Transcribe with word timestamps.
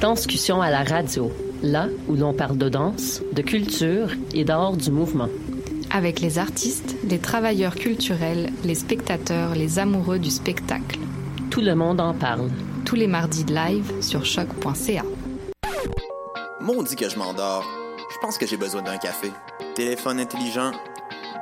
Danscussion 0.00 0.62
à 0.62 0.70
la 0.70 0.84
radio, 0.84 1.32
là 1.62 1.88
où 2.08 2.14
l'on 2.14 2.32
parle 2.32 2.56
de 2.56 2.68
danse, 2.68 3.20
de 3.32 3.42
culture 3.42 4.10
et 4.32 4.44
d'art 4.44 4.76
du 4.76 4.92
mouvement. 4.92 5.28
Avec 5.90 6.20
les 6.20 6.38
artistes, 6.38 6.96
les 7.04 7.18
travailleurs 7.18 7.74
culturels, 7.74 8.52
les 8.62 8.74
spectateurs, 8.74 9.54
les 9.54 9.78
amoureux 9.78 10.18
du 10.18 10.30
spectacle. 10.30 10.98
Tout 11.50 11.62
le 11.62 11.74
monde 11.74 12.00
en 12.00 12.14
parle. 12.14 12.50
Tous 12.84 12.94
les 12.94 13.06
mardis 13.06 13.44
de 13.44 13.54
live 13.54 13.92
sur 14.00 14.24
choc.ca. 14.24 15.02
Maudit 16.60 16.96
que 16.96 17.08
je 17.08 17.18
m'endors. 17.18 17.64
Je 18.10 18.18
pense 18.20 18.38
que 18.38 18.46
j'ai 18.46 18.56
besoin 18.56 18.82
d'un 18.82 18.98
café. 18.98 19.32
Téléphone 19.74 20.20
intelligent, 20.20 20.72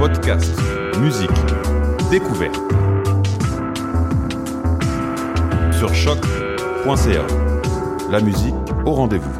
Podcast, 0.00 0.50
musique, 0.98 1.28
découverte. 2.10 2.58
Sur 5.78 5.94
choc.ca. 5.94 7.26
La 8.10 8.20
musique 8.22 8.54
au 8.86 8.92
rendez-vous. 8.92 9.30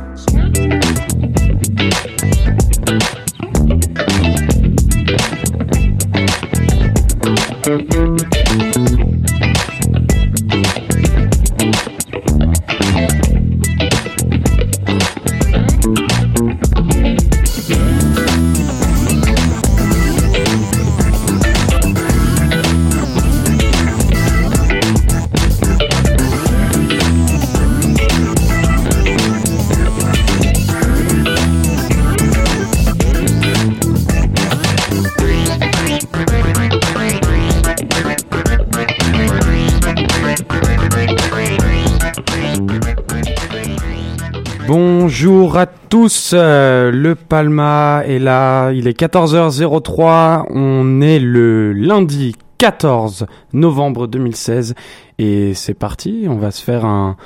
Tous, 46.02 46.32
euh, 46.32 46.90
le 46.90 47.14
Palma 47.14 48.04
est 48.06 48.18
là, 48.18 48.70
il 48.70 48.88
est 48.88 48.98
14h03, 48.98 50.46
on 50.48 51.02
est 51.02 51.18
le 51.18 51.74
lundi 51.74 52.34
14 52.56 53.26
novembre 53.52 54.06
2016 54.06 54.74
et 55.18 55.52
c'est 55.52 55.74
parti, 55.74 56.24
on 56.26 56.36
va 56.36 56.52
se 56.52 56.64
faire 56.64 56.86
un 56.86 57.18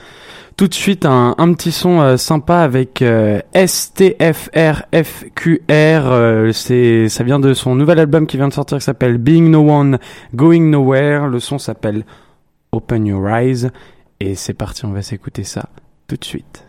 tout 0.57 0.67
de 0.67 0.75
suite 0.75 1.07
un, 1.07 1.35
petit 1.55 1.71
son 1.71 2.01
euh, 2.01 2.17
sympa 2.17 2.63
avec 2.63 3.01
euh, 3.01 3.41
STFRFQR, 3.55 4.83
euh, 5.71 6.51
c'est 6.51 7.09
ça 7.09 7.23
vient 7.23 7.39
de 7.39 7.55
son 7.55 7.77
nouvel 7.77 8.01
album 8.01 8.27
qui 8.27 8.39
vient 8.39 8.49
de 8.49 8.55
sortir 8.55 8.79
qui 8.79 8.85
s'appelle 8.85 9.19
Being 9.19 9.53
No 9.53 9.71
One 9.71 10.01
Going 10.35 10.63
Nowhere, 10.63 11.29
le 11.29 11.39
son 11.39 11.59
s'appelle 11.59 12.05
Open 12.73 13.07
Your 13.07 13.29
Eyes 13.29 13.69
et 14.19 14.35
c'est 14.35 14.55
parti, 14.55 14.85
on 14.85 14.91
va 14.91 15.03
s'écouter 15.03 15.45
ça 15.45 15.69
tout 16.09 16.17
de 16.17 16.25
suite. 16.25 16.65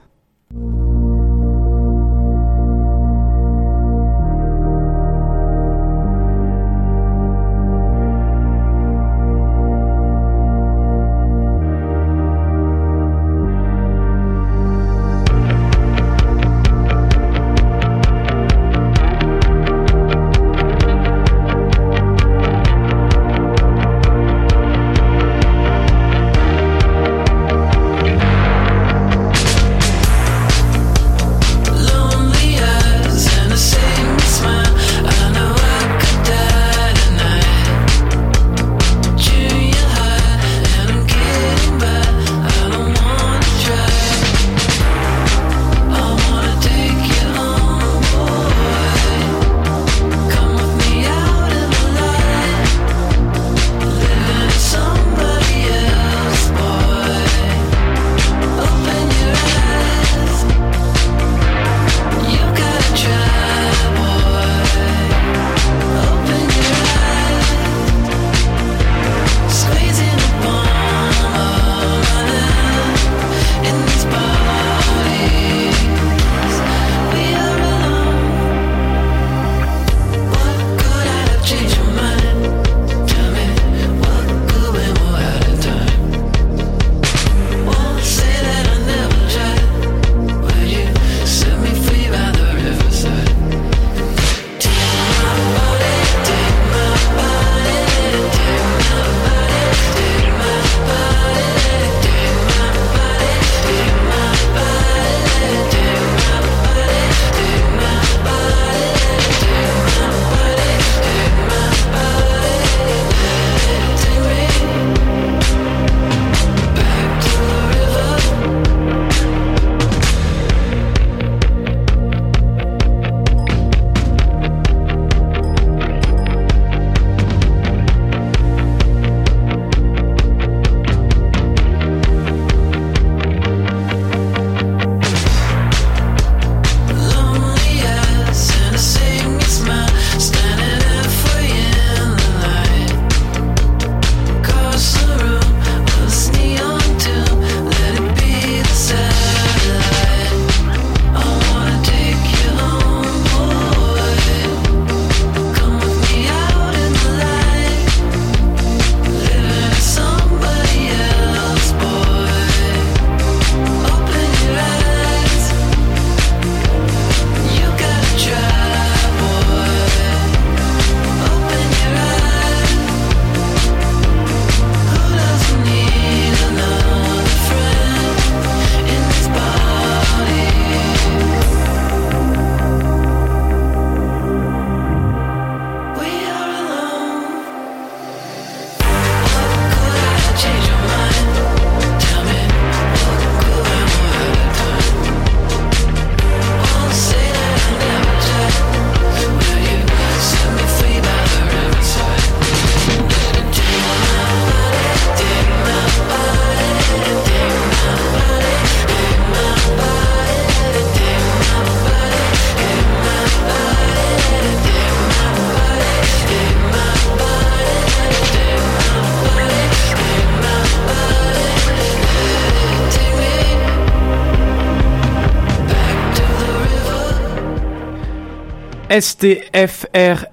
STFRFQR, 228.99 230.25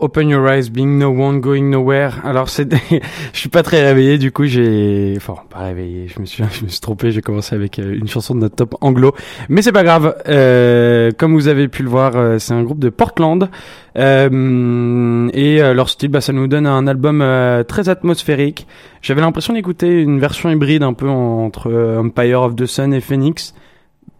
Open 0.00 0.28
Your 0.30 0.48
Eyes, 0.48 0.70
Being 0.70 0.98
No 0.98 1.10
One, 1.10 1.40
Going 1.40 1.64
Nowhere. 1.64 2.12
Alors 2.24 2.48
c'est, 2.48 2.72
je 3.32 3.38
suis 3.38 3.50
pas 3.50 3.62
très 3.62 3.82
réveillé, 3.82 4.16
du 4.16 4.32
coup 4.32 4.46
j'ai, 4.46 5.12
enfin 5.18 5.34
pas 5.50 5.58
réveillé, 5.58 6.08
je 6.08 6.18
me 6.18 6.24
suis, 6.24 6.42
je 6.52 6.64
me 6.64 6.68
suis 6.70 6.80
trompé, 6.80 7.10
j'ai 7.10 7.20
commencé 7.20 7.54
avec 7.54 7.78
euh, 7.78 7.94
une 7.94 8.08
chanson 8.08 8.34
de 8.34 8.40
notre 8.40 8.56
top 8.56 8.76
anglo, 8.80 9.14
mais 9.50 9.60
c'est 9.60 9.72
pas 9.72 9.84
grave. 9.84 10.16
Euh, 10.28 11.10
comme 11.18 11.34
vous 11.34 11.48
avez 11.48 11.68
pu 11.68 11.82
le 11.82 11.90
voir, 11.90 12.16
euh, 12.16 12.38
c'est 12.38 12.54
un 12.54 12.62
groupe 12.62 12.78
de 12.78 12.88
Portland 12.88 13.50
euh, 13.98 15.28
et 15.34 15.62
euh, 15.62 15.74
leur 15.74 15.90
style, 15.90 16.08
bah, 16.08 16.22
ça 16.22 16.32
nous 16.32 16.46
donne 16.46 16.66
un 16.66 16.86
album 16.86 17.22
très 17.68 17.90
atmosphérique. 17.90 18.66
J'avais 19.02 19.20
l'impression 19.20 19.52
d'écouter 19.52 20.00
une 20.00 20.20
version 20.20 20.48
hybride 20.48 20.82
un 20.82 20.94
peu 20.94 21.08
entre 21.08 21.98
Empire 21.98 22.40
of 22.40 22.56
the 22.56 22.64
Sun 22.64 22.94
et 22.94 23.00
Phoenix. 23.00 23.54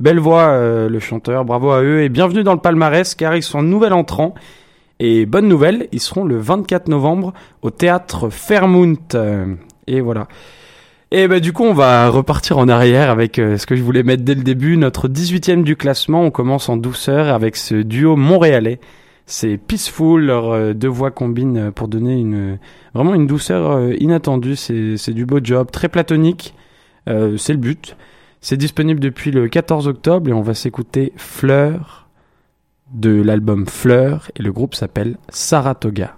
Belle 0.00 0.18
voix, 0.18 0.48
euh, 0.48 0.88
le 0.88 0.98
chanteur, 0.98 1.44
bravo 1.44 1.70
à 1.70 1.82
eux 1.82 2.02
et 2.02 2.08
bienvenue 2.08 2.42
dans 2.42 2.54
le 2.54 2.58
palmarès 2.58 3.14
car 3.14 3.36
ils 3.36 3.42
sont 3.42 3.62
nouvel 3.62 3.92
entrant. 3.92 4.34
Et 4.98 5.26
bonne 5.26 5.48
nouvelle, 5.48 5.88
ils 5.92 6.00
seront 6.00 6.24
le 6.24 6.38
24 6.38 6.88
novembre 6.88 7.32
au 7.60 7.70
théâtre 7.70 8.28
Fairmount. 8.28 9.14
Euh, 9.14 9.54
et 9.86 10.00
voilà. 10.00 10.26
Et 11.10 11.28
bah 11.28 11.40
du 11.40 11.52
coup, 11.52 11.64
on 11.64 11.74
va 11.74 12.08
repartir 12.08 12.58
en 12.58 12.68
arrière 12.68 13.10
avec 13.10 13.38
euh, 13.38 13.58
ce 13.58 13.66
que 13.66 13.76
je 13.76 13.82
voulais 13.82 14.02
mettre 14.02 14.24
dès 14.24 14.34
le 14.34 14.42
début, 14.42 14.76
notre 14.76 15.08
18e 15.08 15.62
du 15.62 15.76
classement. 15.76 16.22
On 16.22 16.30
commence 16.30 16.68
en 16.68 16.76
douceur 16.76 17.28
avec 17.28 17.54
ce 17.54 17.74
duo 17.74 18.16
montréalais. 18.16 18.80
C'est 19.26 19.56
Peaceful, 19.56 20.24
leurs 20.24 20.74
deux 20.74 20.88
voix 20.88 21.12
combinent 21.12 21.70
pour 21.70 21.86
donner 21.86 22.18
une 22.18 22.58
vraiment 22.92 23.14
une 23.14 23.28
douceur 23.28 23.92
inattendue. 24.00 24.56
C'est 24.56 25.12
du 25.12 25.26
beau 25.26 25.38
job, 25.42 25.70
très 25.70 25.88
platonique. 25.88 26.54
c'est 27.06 27.52
le 27.52 27.58
but. 27.58 27.96
C'est 28.44 28.56
disponible 28.56 28.98
depuis 28.98 29.30
le 29.30 29.48
14 29.48 29.86
octobre 29.86 30.28
et 30.28 30.32
on 30.32 30.42
va 30.42 30.54
s'écouter 30.54 31.12
Fleur 31.16 32.08
de 32.92 33.22
l'album 33.22 33.68
Fleur 33.68 34.32
et 34.34 34.42
le 34.42 34.52
groupe 34.52 34.74
s'appelle 34.74 35.16
Saratoga. 35.28 36.16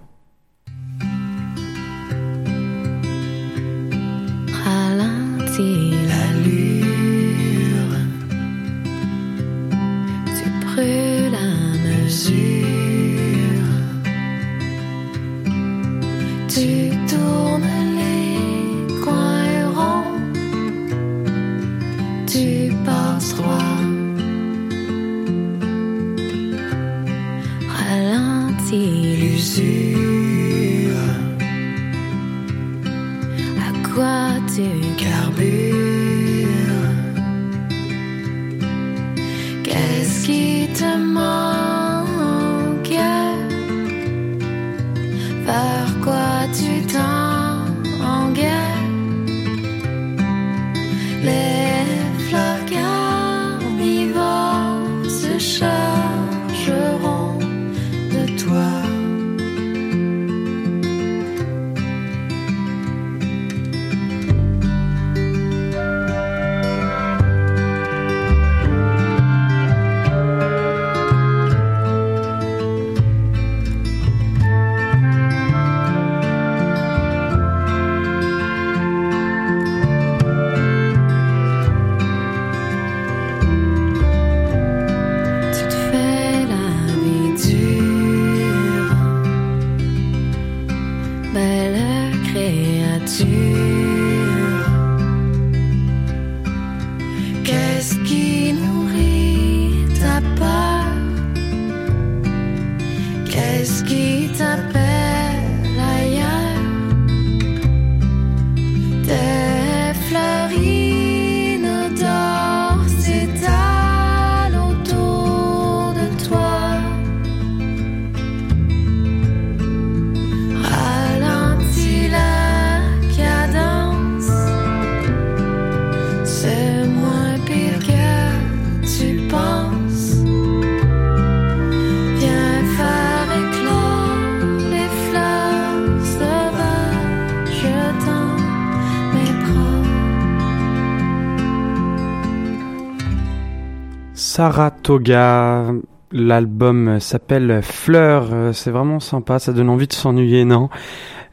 Saratoga. 144.35 145.71
L'album 146.11 146.99
s'appelle 146.99 147.61
Fleur. 147.63 148.53
C'est 148.53 148.69
vraiment 148.69 148.99
sympa. 148.99 149.39
Ça 149.39 149.53
donne 149.53 149.69
envie 149.69 149.87
de 149.87 149.93
s'ennuyer, 149.93 150.43
non? 150.43 150.69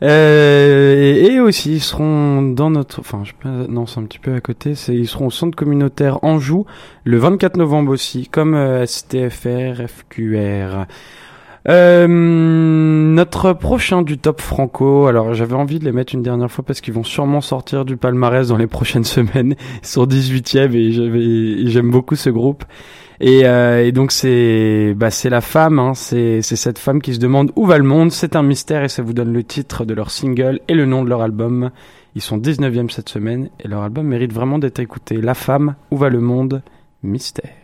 Euh, 0.04 1.12
et, 1.16 1.40
aussi, 1.40 1.73
ils 1.75 1.80
seront 1.80 2.42
dans 2.42 2.71
notre, 2.71 3.00
enfin, 3.00 3.25
je 3.25 3.32
non, 3.49 3.87
c'est 3.87 3.99
un 3.99 4.04
petit 4.04 4.21
peu 4.21 4.35
à 4.35 4.40
côté. 4.40 4.75
Ils 4.87 5.09
seront 5.09 5.26
au 5.26 5.30
centre 5.32 5.56
communautaire 5.56 6.23
Anjou 6.23 6.64
le 7.02 7.16
24 7.16 7.56
novembre 7.56 7.90
aussi, 7.90 8.28
comme 8.28 8.54
euh, 8.54 8.87
STFR, 8.87 9.82
FQR. 9.88 10.87
Euh, 11.69 12.09
notre 12.09 13.52
prochain 13.52 14.02
du 14.02 14.19
top 14.19 14.40
franco, 14.40 15.07
alors 15.07 15.33
j'avais 15.33 15.54
envie 15.54 15.78
de 15.78 15.85
les 15.85 15.92
mettre 15.92 16.14
une 16.14 16.23
dernière 16.23 16.50
fois 16.50 16.64
parce 16.64 16.81
qu'ils 16.81 16.95
vont 16.95 17.04
sûrement 17.04 17.40
sortir 17.40 17.85
du 17.85 17.97
palmarès 17.97 18.49
dans 18.49 18.57
les 18.57 18.66
prochaines 18.66 19.04
semaines. 19.16 19.54
Ils 19.83 19.87
sont 19.87 20.07
18e 20.07 20.75
et 20.75 21.69
j'aime 21.69 21.90
beaucoup 21.90 22.16
ce 22.16 22.31
groupe. 22.31 22.64
Et, 23.21 23.47
euh, 23.47 23.87
et 23.87 23.92
donc 23.92 24.11
c'est 24.11 24.95
bah, 24.97 25.11
c'est 25.11 25.31
la 25.31 25.40
femme, 25.40 25.78
hein, 25.78 25.95
c'est 25.95 26.42
cette 26.42 26.78
femme 26.78 27.00
qui 27.00 27.14
se 27.14 27.21
demande 27.21 27.52
où 27.54 27.66
va 27.66 27.78
le 27.78 27.85
monde. 27.85 28.11
C'est 28.11 28.35
un 28.35 28.42
mystère 28.42 28.83
et 28.83 28.88
ça 28.88 29.02
vous 29.02 29.12
donne 29.12 29.33
le 29.33 29.45
titre 29.45 29.85
de 29.85 29.95
leur 29.95 30.11
single 30.11 30.59
et 30.66 30.75
le 30.75 30.87
nom 30.87 31.04
de 31.04 31.09
leur 31.09 31.23
album. 31.23 31.71
Ils 32.16 32.23
sont 32.23 32.38
19e 32.38 32.90
cette 32.90 33.09
semaine 33.09 33.49
et 33.61 33.69
leur 33.69 33.83
album 33.83 34.09
mérite 34.09 34.33
vraiment 34.33 34.59
d'être 34.59 34.81
écouté. 34.81 35.21
La 35.21 35.35
femme, 35.35 35.76
où 35.92 35.97
va 35.97 36.09
le 36.09 36.21
monde? 36.21 36.62
Mystère. 37.04 37.62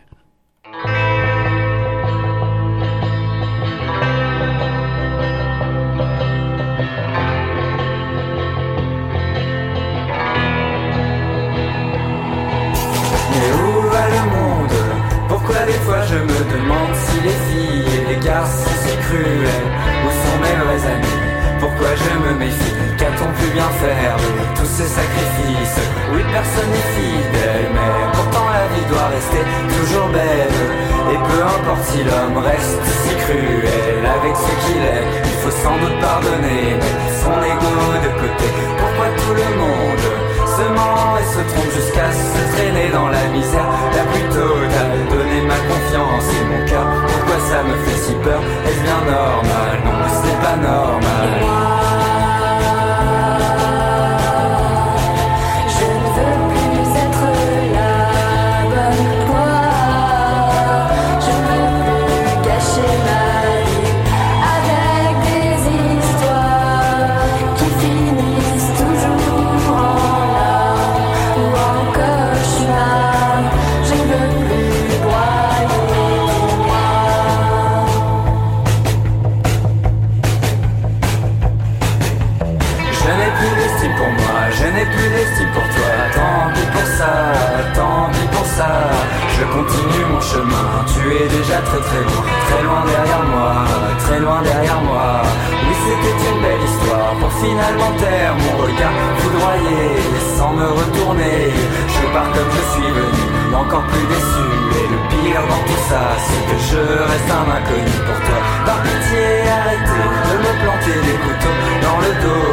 Pars 102.13 102.31
comme 102.33 102.51
je 102.57 102.63
suis 102.73 102.91
venu, 102.91 103.23
encore 103.55 103.85
plus 103.91 104.07
déçu. 104.07 104.47
Et 104.79 104.87
le 104.93 104.99
pire 105.09 105.43
dans 105.51 105.63
tout 105.67 105.81
ça, 105.89 106.01
c'est 106.25 106.43
que 106.49 106.57
je 106.69 106.81
reste 107.09 107.29
un 107.29 107.47
inconnu 107.57 107.97
pour 108.07 108.19
toi. 108.25 108.39
Par 108.65 108.79
pitié, 108.83 109.25
arrêtez 109.57 110.07
de 110.27 110.35
me 110.43 110.51
planter 110.61 110.97
des 111.07 111.17
couteaux 111.23 111.59
dans 111.85 111.99
le 112.05 112.11
dos. 112.23 112.49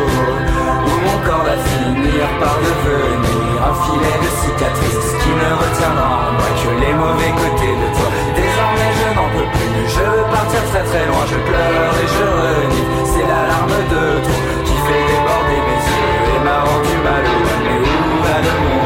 Où 0.86 0.94
mon 1.06 1.18
corps 1.26 1.44
va 1.44 1.56
finir 1.70 2.24
par 2.40 2.56
devenir 2.66 3.56
un 3.68 3.74
filet 3.84 4.18
de 4.24 4.30
cicatrices 4.40 5.12
qui 5.20 5.30
ne 5.30 5.50
retiendra 5.62 6.08
en 6.26 6.32
moi 6.38 6.50
que 6.58 6.70
les 6.82 6.94
mauvais 6.94 7.32
côtés 7.40 7.74
de 7.82 7.88
toi. 7.96 8.08
Désormais 8.34 8.92
je 9.00 9.08
n'en 9.16 9.28
peux 9.34 9.48
plus, 9.56 9.78
je 9.94 10.04
veux 10.06 10.26
partir 10.30 10.62
très 10.70 10.84
très 10.90 11.04
loin, 11.06 11.22
je 11.26 11.38
pleure 11.48 11.92
et 12.02 12.08
je 12.16 12.26
renie. 12.40 12.86
C'est 13.12 13.26
la 13.26 13.42
larme 13.50 13.78
de 13.92 14.02
trop 14.26 14.44
qui 14.66 14.76
fait 14.86 15.04
déborder 15.10 15.60
mes 15.66 15.80
yeux 15.90 16.14
et 16.34 16.40
m'a 16.46 16.58
rendu 16.68 16.94
malheureux. 17.06 17.58
Mais 17.64 17.78
où 17.82 18.16
va 18.24 18.36
le 18.46 18.54
monde? 18.62 18.85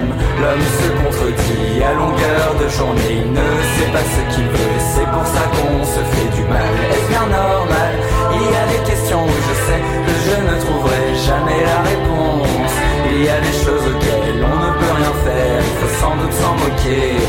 L'homme 0.41 0.67
se 0.81 0.89
contredit 1.03 1.83
à 1.83 1.93
longueur 1.93 2.55
de 2.59 2.67
journée, 2.67 3.21
il 3.21 3.31
ne 3.31 3.49
sait 3.73 3.91
pas 3.93 4.01
ce 4.01 4.21
qu'il 4.33 4.47
veut, 4.49 4.77
c'est 4.95 5.09
pour 5.13 5.25
ça 5.25 5.43
qu'on 5.53 5.85
se 5.85 6.01
fait 6.13 6.29
du 6.35 6.43
mal. 6.49 6.65
Est-ce 6.91 7.07
bien 7.13 7.27
normal? 7.29 7.93
Il 8.33 8.45
y 8.49 8.55
a 8.57 8.65
des 8.73 8.89
questions 8.89 9.23
où 9.23 9.29
je 9.29 9.55
sais 9.67 9.81
que 10.05 10.13
je 10.25 10.35
ne 10.49 10.55
trouverai 10.65 11.03
jamais 11.29 11.61
la 11.61 11.79
réponse. 11.85 12.73
Il 13.13 13.23
y 13.23 13.29
a 13.29 13.39
des 13.39 13.53
choses 13.63 13.85
auxquelles 13.85 14.41
on 14.41 14.57
ne 14.65 14.71
peut 14.79 14.93
rien 14.97 15.13
faire, 15.25 15.61
il 15.61 15.75
faut 15.79 15.93
sans 16.01 16.15
doute 16.17 16.33
s'en 16.33 16.53
moquer, 16.57 17.21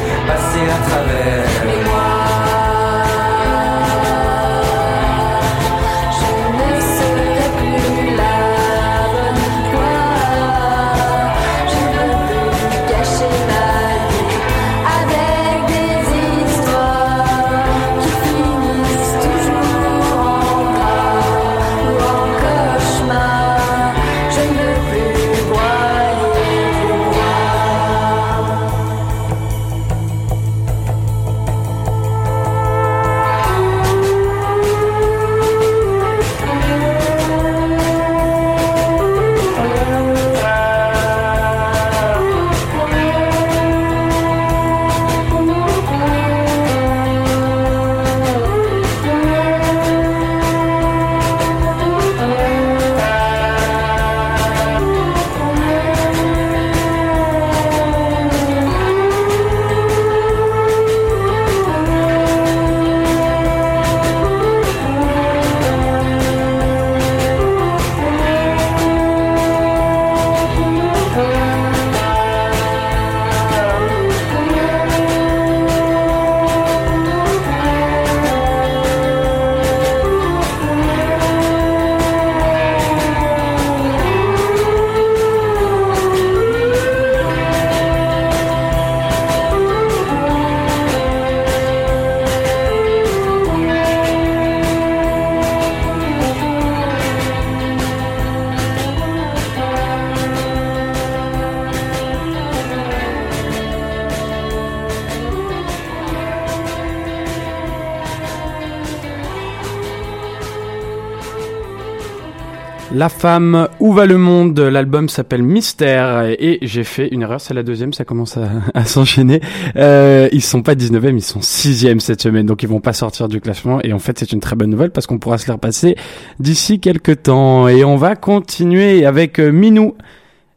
La 113.02 113.08
femme, 113.08 113.66
où 113.80 113.92
va 113.92 114.06
le 114.06 114.16
monde? 114.16 114.60
L'album 114.60 115.08
s'appelle 115.08 115.42
Mystère 115.42 116.22
et 116.38 116.60
j'ai 116.62 116.84
fait 116.84 117.08
une 117.08 117.22
erreur, 117.22 117.40
c'est 117.40 117.52
la 117.52 117.64
deuxième, 117.64 117.92
ça 117.92 118.04
commence 118.04 118.36
à, 118.36 118.84
s'enchaîner. 118.84 119.40
Euh, 119.74 120.28
ils 120.30 120.40
sont 120.40 120.62
pas 120.62 120.76
19e, 120.76 121.16
ils 121.16 121.20
sont 121.20 121.40
6e 121.40 121.98
cette 121.98 122.22
semaine, 122.22 122.46
donc 122.46 122.62
ils 122.62 122.68
vont 122.68 122.78
pas 122.78 122.92
sortir 122.92 123.26
du 123.26 123.40
classement 123.40 123.80
et 123.82 123.92
en 123.92 123.98
fait 123.98 124.20
c'est 124.20 124.30
une 124.30 124.38
très 124.38 124.54
bonne 124.54 124.70
nouvelle 124.70 124.92
parce 124.92 125.08
qu'on 125.08 125.18
pourra 125.18 125.38
se 125.38 125.48
les 125.48 125.52
repasser 125.52 125.96
d'ici 126.38 126.78
quelques 126.78 127.24
temps. 127.24 127.66
Et 127.66 127.82
on 127.82 127.96
va 127.96 128.14
continuer 128.14 129.04
avec 129.04 129.40
euh, 129.40 129.50
Minou 129.50 129.96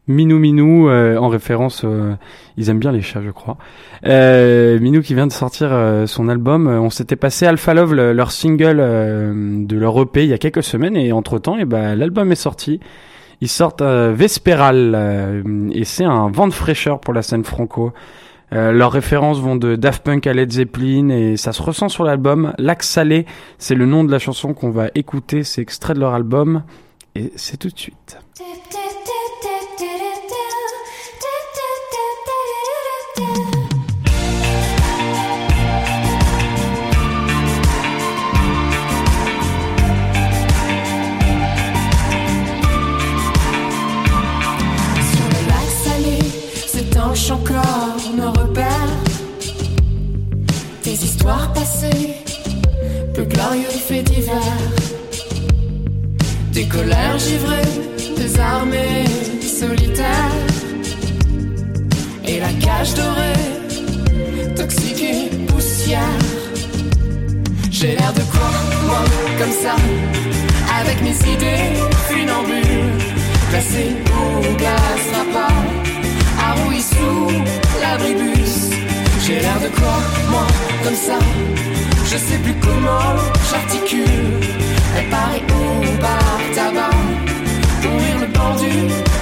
Minou 0.08 0.38
Minou, 0.38 0.88
euh, 0.88 1.16
en 1.16 1.28
référence, 1.28 1.82
euh, 1.84 2.14
ils 2.56 2.70
aiment 2.70 2.78
bien 2.78 2.92
les 2.92 3.02
chats, 3.02 3.22
je 3.24 3.30
crois. 3.30 3.56
Euh, 4.06 4.78
Minou 4.78 5.00
qui 5.02 5.14
vient 5.14 5.26
de 5.26 5.32
sortir 5.32 5.68
euh, 5.72 6.06
son 6.06 6.28
album. 6.28 6.68
Euh, 6.68 6.80
On 6.80 6.90
s'était 6.90 7.16
passé 7.16 7.44
Alpha 7.46 7.74
Love, 7.74 7.94
le- 7.94 8.12
leur 8.12 8.30
single 8.30 8.76
euh, 8.78 9.64
de 9.66 9.76
leur 9.76 10.00
EP, 10.00 10.22
il 10.24 10.30
y 10.30 10.32
a 10.32 10.38
quelques 10.38 10.62
semaines, 10.62 10.96
et 10.96 11.10
entre 11.12 11.38
temps, 11.38 11.58
et 11.58 11.64
ben 11.64 11.96
l'album 11.96 12.30
est 12.30 12.36
sorti. 12.36 12.78
Ils 13.40 13.48
sortent 13.48 13.82
Vesperal, 13.82 15.42
et 15.72 15.84
c'est 15.84 16.04
un 16.04 16.28
vent 16.30 16.48
de 16.48 16.54
fraîcheur 16.54 17.00
pour 17.00 17.12
la 17.12 17.20
scène 17.22 17.44
franco. 17.44 17.92
Euh, 18.52 18.70
leurs 18.72 18.92
références 18.92 19.40
vont 19.40 19.56
de 19.56 19.74
Daft 19.76 20.04
Punk 20.04 20.26
à 20.26 20.32
Led 20.32 20.52
Zeppelin 20.52 21.08
et 21.10 21.36
ça 21.36 21.52
se 21.52 21.60
ressent 21.60 21.88
sur 21.88 22.04
l'album. 22.04 22.54
Lac 22.58 22.82
Salé, 22.84 23.26
c'est 23.58 23.74
le 23.74 23.84
nom 23.86 24.04
de 24.04 24.12
la 24.12 24.18
chanson 24.20 24.54
qu'on 24.54 24.70
va 24.70 24.86
écouter, 24.94 25.42
c'est 25.42 25.60
extrait 25.60 25.94
de 25.94 26.00
leur 26.00 26.14
album 26.14 26.62
et 27.16 27.32
c'est 27.34 27.56
tout 27.58 27.68
de 27.68 27.76
suite. 27.78 28.18
Histoires 51.26 51.52
passées, 51.54 52.14
peu 53.12 53.24
glorieux 53.24 53.78
faits 53.88 54.04
divers. 54.04 54.62
Des 56.52 56.68
colères 56.68 57.18
givrées, 57.18 57.72
des 58.16 58.38
armées 58.38 59.06
solitaires. 59.40 60.30
Et 62.24 62.38
la 62.38 62.52
cage 62.64 62.94
dorée, 62.94 64.54
toxique 64.54 65.02
et 65.02 65.36
poussière. 65.46 65.98
J'ai 67.72 67.96
l'air 67.96 68.12
de 68.12 68.22
quoi, 68.30 68.50
moi, 68.86 69.02
comme 69.36 69.56
ça, 69.64 69.74
avec 70.78 71.02
mes 71.02 71.16
idées 71.34 71.74
funambules, 72.06 73.02
placées 73.50 73.96
au 74.14 74.56
glace 74.58 75.10
pas 75.32 75.48
à 76.40 76.52
rouille 76.52 76.80
sous 76.80 77.32
l'abribus. 77.80 78.85
J'ai 79.26 79.40
l'air 79.40 79.60
de 79.60 79.66
quoi, 79.66 79.98
moi, 80.30 80.46
comme 80.84 80.94
ça, 80.94 81.18
je 82.04 82.16
sais 82.16 82.38
plus 82.44 82.54
comment 82.60 83.16
j'articule. 83.50 84.38
Paraît 85.10 85.42
au 85.50 86.00
bar 86.00 86.38
tabac, 86.54 86.90
ouvrir 87.84 88.20
le 88.20 88.26
banc 88.28 88.54
du 88.54 88.70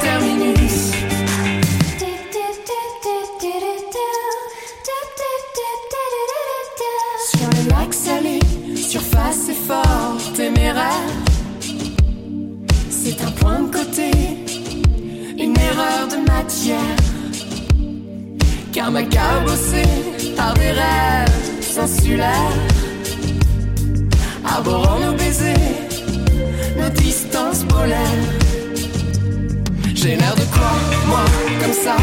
terminus. 0.03 0.93
Sur 7.35 7.49
le 7.49 7.71
lac 7.71 7.95
salé, 7.95 8.41
surface 8.77 9.49
est 9.49 9.67
fort 9.67 10.19
téméraire. 10.37 11.15
C'est 12.91 13.23
un 13.23 13.31
point 13.31 13.61
de 13.61 13.75
côté, 13.75 14.11
une 15.39 15.57
erreur 15.59 16.09
de 16.11 16.31
matière. 16.31 16.94
Car 18.75 18.91
ma 18.91 19.05
cabossée 19.05 19.87
par 20.37 20.53
des 20.55 20.73
rêves 20.73 21.79
insulaires. 21.81 22.59
Arborant 24.45 24.99
nos 24.99 25.13
baisers, 25.13 25.55
nos 26.77 26.89
distances 26.89 27.63
polaires. 27.63 28.25
J'ai 29.95 30.17
l'air 30.17 30.35
de 30.35 30.47
quoi, 30.53 30.73
moi, 31.07 31.25
comme 31.63 31.73
ça, 31.73 31.95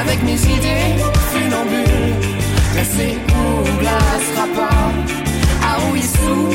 avec 0.00 0.22
mes 0.22 0.40
idées 0.56 0.96
funambules, 1.30 2.14
placées 2.72 3.18
au 3.36 3.62
glace 3.78 4.28
rapport, 4.34 4.94
à 5.62 5.76
sous 6.00 6.48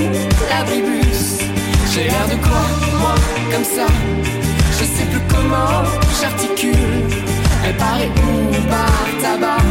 l'abribus. 0.49 1.37
J'ai 1.93 2.05
l'air 2.05 2.27
de 2.27 2.37
quoi, 2.43 2.63
moi, 2.99 3.15
comme 3.51 3.65
ça, 3.65 3.85
je 4.79 4.83
sais 4.83 5.05
plus 5.11 5.21
comment 5.29 5.83
j'articule. 6.19 7.30
Paraît 7.77 8.09
où 8.09 8.69
par 8.69 9.07
tabac, 9.21 9.63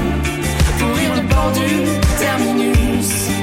pourrir 0.78 1.14
le 1.16 1.22
banc 1.28 1.50
du 1.52 1.84
terminus. 2.18 3.39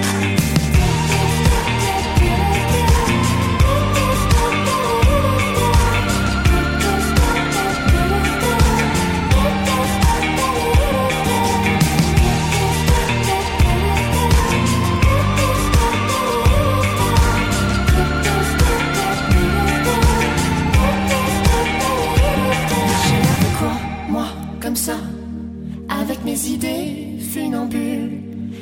Idées 26.47 27.17
funambules, 27.19 28.21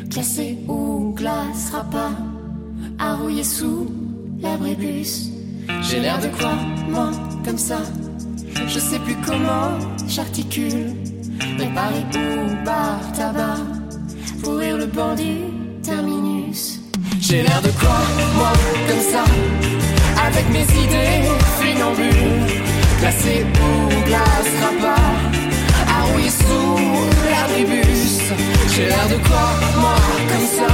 classées 0.10 0.58
ou 0.68 1.14
glace 1.16 1.72
pas 1.92 2.12
à 3.00 3.16
rouiller 3.16 3.44
sous 3.44 3.88
l'abribus. 4.42 5.30
J'ai 5.82 6.00
l'air 6.00 6.20
de 6.20 6.28
quoi, 6.38 6.54
moi, 6.90 7.12
comme 7.44 7.58
ça, 7.58 7.80
je 8.68 8.80
sais 8.80 9.00
plus 9.00 9.16
comment 9.26 9.78
j'articule, 10.08 10.94
préparer 11.58 12.06
ou 12.16 12.66
bar 12.66 13.00
tabac, 13.14 13.58
pourrir 14.44 14.78
le 14.78 14.86
banc 14.86 15.16
du 15.16 15.82
terminus. 15.84 16.80
J'ai 17.20 17.42
l'air 17.44 17.62
de 17.62 17.72
quoi, 17.80 18.00
moi, 18.36 18.54
comme 18.88 19.06
ça, 19.14 19.24
avec 20.28 20.50
mes 20.50 20.64
idées 20.84 21.28
funambules, 21.60 22.62
placées 23.00 23.46
ou 23.66 24.06
glace 24.06 24.56
pas 24.82 25.92
à 25.94 26.02
rouiller 26.04 26.30
sous 26.30 27.15
J'ai 27.58 28.88
l'air 28.88 29.08
de 29.08 29.16
quoi, 29.28 29.46
moi, 29.80 29.96
comme 30.28 30.46
ça, 30.46 30.68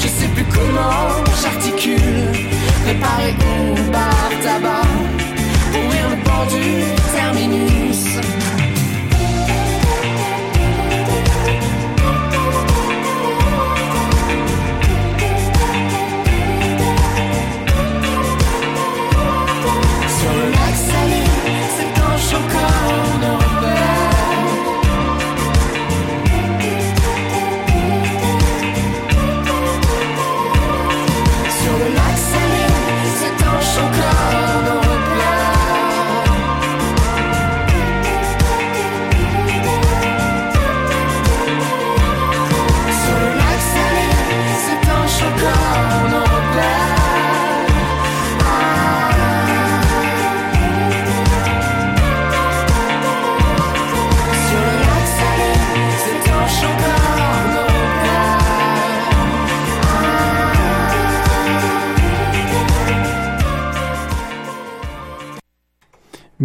je 0.00 0.06
sais 0.06 0.28
plus 0.28 0.44
comment 0.44 1.24
j'articule, 1.42 2.30
préparer 2.84 3.34
ou 3.40 3.90
bar 3.90 4.30
tabac, 4.40 4.86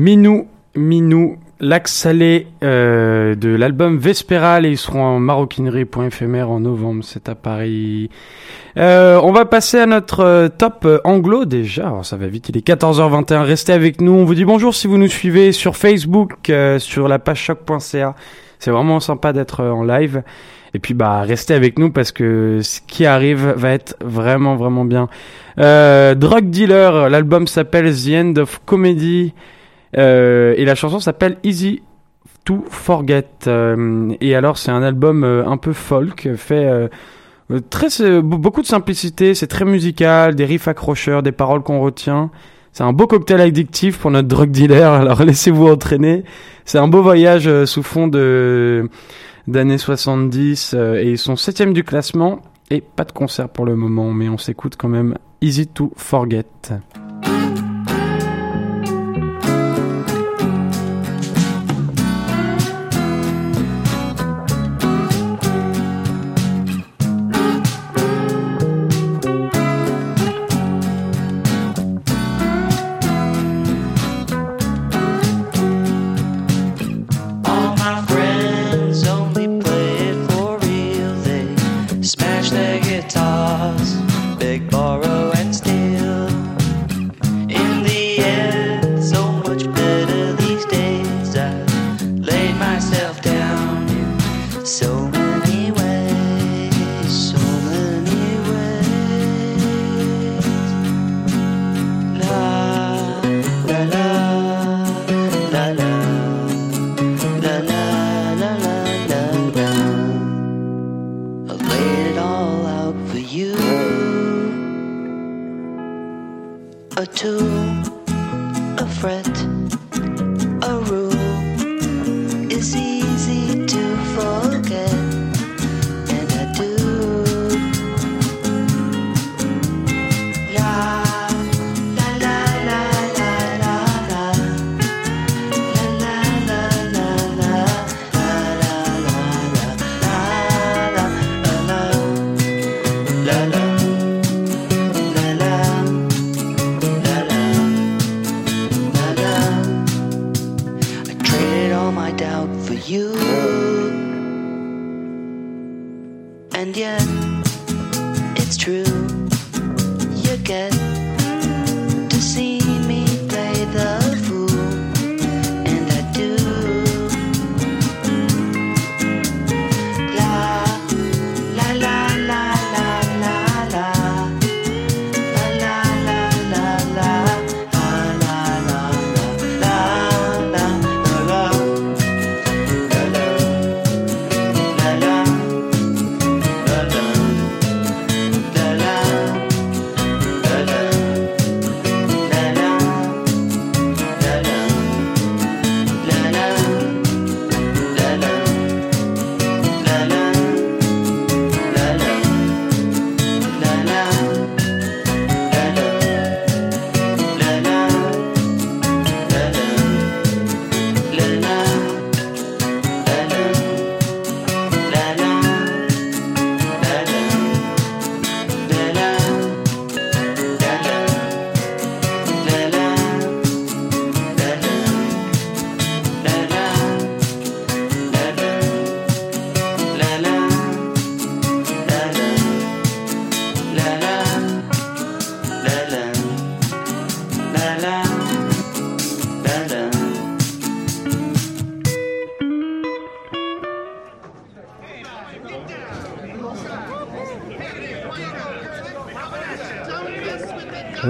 Minou, 0.03 0.47
Minou, 0.75 1.37
Lac 1.61 1.87
Salé 1.87 2.47
euh, 2.61 3.35
de 3.35 3.47
l'album 3.47 3.97
Vesperal 3.97 4.65
et 4.65 4.71
ils 4.71 4.77
seront 4.77 5.01
en 5.01 5.19
maroquinerie.fr 5.19 6.49
en 6.49 6.59
novembre, 6.59 7.05
c'est 7.05 7.29
à 7.29 7.35
Paris. 7.35 8.09
Euh, 8.75 9.17
on 9.23 9.31
va 9.31 9.45
passer 9.45 9.79
à 9.79 9.85
notre 9.85 10.19
euh, 10.19 10.49
top 10.49 10.83
euh, 10.83 10.99
anglo 11.05 11.45
déjà, 11.45 11.87
Alors, 11.87 12.05
ça 12.05 12.17
va 12.17 12.27
vite, 12.27 12.49
il 12.49 12.57
est 12.57 12.67
14h21, 12.67 13.43
restez 13.43 13.71
avec 13.71 14.01
nous, 14.01 14.11
on 14.11 14.25
vous 14.25 14.35
dit 14.35 14.43
bonjour 14.43 14.75
si 14.75 14.87
vous 14.87 14.97
nous 14.97 15.07
suivez 15.07 15.53
sur 15.53 15.77
Facebook, 15.77 16.33
sur 16.79 17.07
la 17.07 17.17
page 17.17 17.39
choc.ca, 17.39 18.13
c'est 18.59 18.71
vraiment 18.71 18.99
sympa 18.99 19.31
d'être 19.31 19.63
en 19.63 19.83
live. 19.83 20.21
Et 20.73 20.79
puis 20.79 20.93
bah 20.93 21.21
restez 21.21 21.53
avec 21.53 21.79
nous 21.79 21.91
parce 21.91 22.11
que 22.11 22.59
ce 22.61 22.81
qui 22.85 23.05
arrive 23.05 23.53
va 23.55 23.71
être 23.71 23.95
vraiment 24.03 24.57
vraiment 24.57 24.83
bien. 24.83 25.07
Drug 25.55 26.49
Dealer, 26.49 27.09
l'album 27.09 27.47
s'appelle 27.47 27.95
The 27.95 28.09
End 28.15 28.33
of 28.35 28.59
Comedy. 28.65 29.33
Euh, 29.97 30.53
et 30.57 30.65
la 30.65 30.75
chanson 30.75 30.99
s'appelle 30.99 31.37
Easy 31.43 31.81
to 32.45 32.63
Forget. 32.69 33.27
Euh, 33.47 34.13
et 34.21 34.35
alors, 34.35 34.57
c'est 34.57 34.71
un 34.71 34.83
album 34.83 35.23
euh, 35.23 35.45
un 35.45 35.57
peu 35.57 35.73
folk, 35.73 36.29
fait 36.35 36.89
très 37.69 37.87
be- 37.87 38.21
beaucoup 38.21 38.61
de 38.61 38.67
simplicité. 38.67 39.33
C'est 39.35 39.47
très 39.47 39.65
musical, 39.65 40.35
des 40.35 40.45
riffs 40.45 40.67
accrocheurs, 40.67 41.23
des 41.23 41.31
paroles 41.31 41.61
qu'on 41.61 41.79
retient. 41.81 42.31
C'est 42.71 42.83
un 42.83 42.93
beau 42.93 43.05
cocktail 43.05 43.39
addictif 43.41 43.99
pour 43.99 44.09
notre 44.09 44.27
drug 44.27 44.49
dealer. 44.49 44.91
Alors 45.01 45.23
laissez-vous 45.23 45.67
entraîner. 45.67 46.23
C'est 46.65 46.79
un 46.79 46.87
beau 46.87 47.01
voyage 47.01 47.49
sous 47.65 47.83
fond 47.83 48.07
de 48.07 48.89
d'années 49.45 49.77
70 49.77 50.73
euh, 50.73 50.95
et 50.95 51.11
ils 51.11 51.17
sont 51.17 51.35
septième 51.35 51.73
du 51.73 51.83
classement 51.83 52.39
et 52.71 52.79
pas 52.81 53.03
de 53.03 53.11
concert 53.11 53.49
pour 53.49 53.65
le 53.65 53.75
moment, 53.75 54.13
mais 54.13 54.29
on 54.29 54.37
s'écoute 54.37 54.75
quand 54.77 54.87
même 54.87 55.17
Easy 55.41 55.67
to 55.67 55.91
Forget. 55.97 56.45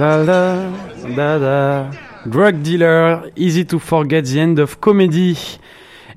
Da 0.04 1.40
da. 1.40 1.90
Drug 2.26 2.56
dealer, 2.62 3.32
easy 3.38 3.66
to 3.66 3.80
forget 3.80 4.24
the 4.24 4.38
end 4.38 4.58
of 4.58 4.80
comedy. 4.82 5.60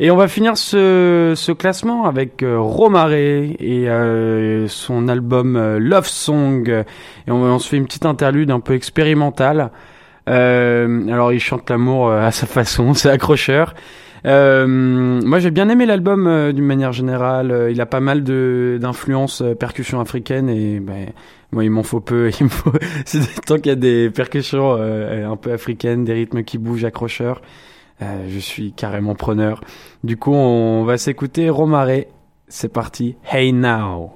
Et 0.00 0.10
on 0.10 0.16
va 0.16 0.26
finir 0.26 0.56
ce, 0.56 1.34
ce 1.36 1.52
classement 1.52 2.04
avec 2.06 2.42
euh, 2.42 2.58
Romaré 2.58 3.56
et 3.60 3.88
euh, 3.88 4.66
son 4.66 5.06
album 5.06 5.56
euh, 5.56 5.78
Love 5.78 6.06
Song. 6.06 6.68
Et 6.68 7.30
on, 7.30 7.42
on 7.42 7.58
se 7.60 7.68
fait 7.68 7.76
une 7.76 7.86
petite 7.86 8.06
interlude 8.06 8.50
un 8.50 8.60
peu 8.60 8.74
expérimentale. 8.74 9.70
Euh, 10.28 11.06
alors 11.08 11.32
il 11.32 11.38
chante 11.38 11.70
l'amour 11.70 12.08
euh, 12.08 12.26
à 12.26 12.32
sa 12.32 12.46
façon, 12.46 12.92
c'est 12.94 13.10
accrocheur. 13.10 13.74
Euh, 14.24 14.66
moi 14.66 15.38
j'ai 15.38 15.50
bien 15.50 15.68
aimé 15.68 15.86
l'album 15.86 16.26
euh, 16.26 16.52
d'une 16.52 16.64
manière 16.64 16.92
générale. 16.92 17.50
Euh, 17.50 17.70
Il 17.70 17.80
a 17.80 17.86
pas 17.86 18.00
mal 18.00 18.22
d'influences 18.22 19.42
percussions 19.58 20.00
africaines 20.00 20.48
et 20.48 20.80
ben 20.80 21.08
moi 21.52 21.64
il 21.64 21.70
m'en 21.70 21.82
faut 21.82 22.00
peu. 22.00 22.30
Il 22.40 22.44
me 22.44 22.48
faut 22.48 22.72
tant 23.46 23.56
qu'il 23.56 23.66
y 23.66 23.70
a 23.70 23.76
des 23.76 24.10
percussions 24.10 24.74
un 24.74 25.36
peu 25.36 25.52
africaines, 25.52 26.04
des 26.04 26.12
rythmes 26.12 26.42
qui 26.42 26.58
bougent, 26.58 26.84
accrocheurs. 26.84 27.42
je 28.00 28.38
suis 28.38 28.72
carrément 28.72 29.14
preneur. 29.14 29.60
Du 30.04 30.16
coup 30.16 30.32
on 30.32 30.84
va 30.84 30.98
s'écouter 30.98 31.50
Romaré. 31.50 32.08
C'est 32.48 32.72
parti. 32.72 33.16
Hey 33.30 33.52
now. 33.52 34.12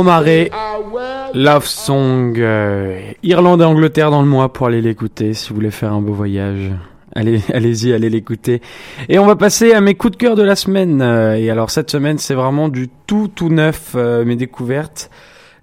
Romare, 0.00 1.30
Love 1.34 1.66
Song, 1.66 2.34
euh, 2.38 2.98
Irlande 3.22 3.60
et 3.60 3.64
Angleterre 3.64 4.10
dans 4.10 4.22
le 4.22 4.28
mois 4.28 4.50
pour 4.50 4.66
aller 4.66 4.80
l'écouter 4.80 5.34
si 5.34 5.50
vous 5.50 5.56
voulez 5.56 5.70
faire 5.70 5.92
un 5.92 6.00
beau 6.00 6.14
voyage. 6.14 6.70
Allez, 7.14 7.42
allez-y, 7.52 7.92
allez 7.92 8.08
l'écouter. 8.08 8.62
Et 9.10 9.18
on 9.18 9.26
va 9.26 9.36
passer 9.36 9.74
à 9.74 9.82
mes 9.82 9.94
coups 9.94 10.12
de 10.12 10.16
cœur 10.16 10.36
de 10.36 10.42
la 10.42 10.56
semaine. 10.56 11.02
Euh, 11.02 11.34
Et 11.36 11.50
alors 11.50 11.70
cette 11.70 11.90
semaine, 11.90 12.16
c'est 12.16 12.32
vraiment 12.32 12.70
du 12.70 12.88
tout 13.06 13.28
tout 13.28 13.50
neuf, 13.50 13.92
euh, 13.94 14.24
mes 14.24 14.36
découvertes. 14.36 15.10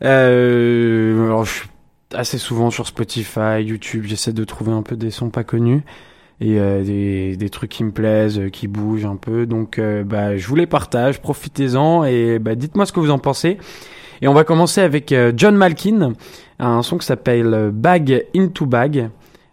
Euh, 0.04 1.26
alors 1.26 1.43
je 1.43 1.54
suis 1.54 1.69
assez 2.13 2.38
souvent 2.38 2.69
sur 2.69 2.86
Spotify, 2.86 3.63
YouTube, 3.63 4.04
j'essaie 4.06 4.34
de 4.34 4.43
trouver 4.43 4.71
un 4.71 4.84
peu 4.84 4.95
des 4.95 5.10
sons 5.10 5.32
pas 5.32 5.43
connus 5.43 5.82
et 6.41 6.60
euh, 6.60 6.84
des, 6.84 7.38
des 7.38 7.50
trucs 7.50 7.71
qui 7.71 7.84
me 7.84 7.91
plaisent, 7.91 8.39
qui 8.54 8.67
bougent 8.67 9.08
un 9.08 9.15
peu. 9.15 9.47
Donc 9.47 9.82
bah, 10.06 10.38
je 10.38 10.47
vous 10.47 10.56
les 10.56 10.67
partage, 10.67 11.21
profitez-en 11.21 12.04
et 12.04 12.38
bah, 12.38 12.54
dites-moi 12.54 12.86
ce 12.86 12.93
que 12.93 13.00
vous 13.00 13.10
en 13.10 13.17
pensez. 13.17 13.58
Et 14.22 14.28
on 14.28 14.34
va 14.34 14.44
commencer 14.44 14.82
avec 14.82 15.12
euh, 15.12 15.32
John 15.36 15.56
Malkin, 15.56 16.14
un 16.60 16.82
son 16.82 16.98
qui 16.98 17.06
s'appelle 17.06 17.54
euh, 17.54 17.72
Bag 17.72 18.26
into 18.36 18.66
Bag. 18.66 19.10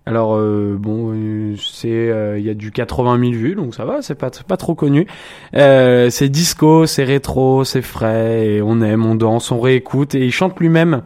Alors 0.07 0.37
euh, 0.37 0.77
bon, 0.79 1.15
c'est 1.57 2.11
il 2.39 2.45
y 2.45 2.51
a 2.51 2.55
du 2.55 2.71
80 2.73 3.19
000 3.19 3.33
vues, 3.33 3.55
donc 3.55 3.75
ça 3.75 3.87
va, 3.87 4.03
c'est 4.03 4.15
pas 4.15 4.31
pas 4.47 4.59
trop 4.59 4.75
connu. 4.75 5.07
C'est 5.55 6.29
disco, 6.29 6.85
c'est 6.85 7.05
rétro, 7.05 7.65
c'est 7.65 7.81
frais, 7.81 8.47
et 8.47 8.63
on 8.63 8.83
aime, 8.83 9.07
on 9.07 9.15
danse, 9.15 9.51
on 9.51 9.61
réécoute, 9.61 10.15
et 10.15 10.27
il 10.27 10.31
chante 10.31 10.61
lui-même. 10.61 11.03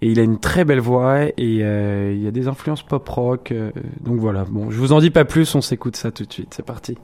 Et 0.00 0.08
il 0.08 0.18
a 0.20 0.22
une 0.22 0.40
très 0.40 0.64
belle 0.64 0.80
voix, 0.80 1.26
et 1.26 1.34
il 1.36 2.22
y 2.22 2.26
a 2.26 2.30
des 2.30 2.48
influences 2.48 2.82
pop 2.82 3.06
rock. 3.06 3.52
donc 4.00 4.18
voilà, 4.20 4.46
bon, 4.48 4.70
je 4.70 4.78
vous 4.78 4.92
en 4.92 5.00
dis 5.00 5.10
pas 5.10 5.26
plus, 5.26 5.54
on 5.54 5.60
s'écoute 5.60 5.96
ça 5.96 6.10
tout 6.10 6.24
de 6.24 6.32
suite, 6.32 6.54
c'est 6.56 6.64
parti. 6.64 6.96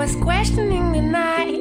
Was 0.00 0.16
questioning 0.16 0.92
the 0.92 1.02
night, 1.02 1.59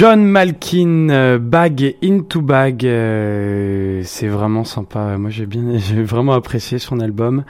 John 0.00 0.24
Malkin, 0.24 1.10
euh, 1.10 1.38
Bag 1.38 1.94
into 2.02 2.40
Bag, 2.40 2.86
euh, 2.86 4.00
c'est 4.02 4.28
vraiment 4.28 4.64
sympa. 4.64 5.18
Moi, 5.18 5.28
j'ai 5.28 5.44
bien, 5.44 5.60
j'ai 5.76 6.02
vraiment 6.02 6.32
apprécié 6.32 6.78
son 6.78 7.00
album. 7.00 7.44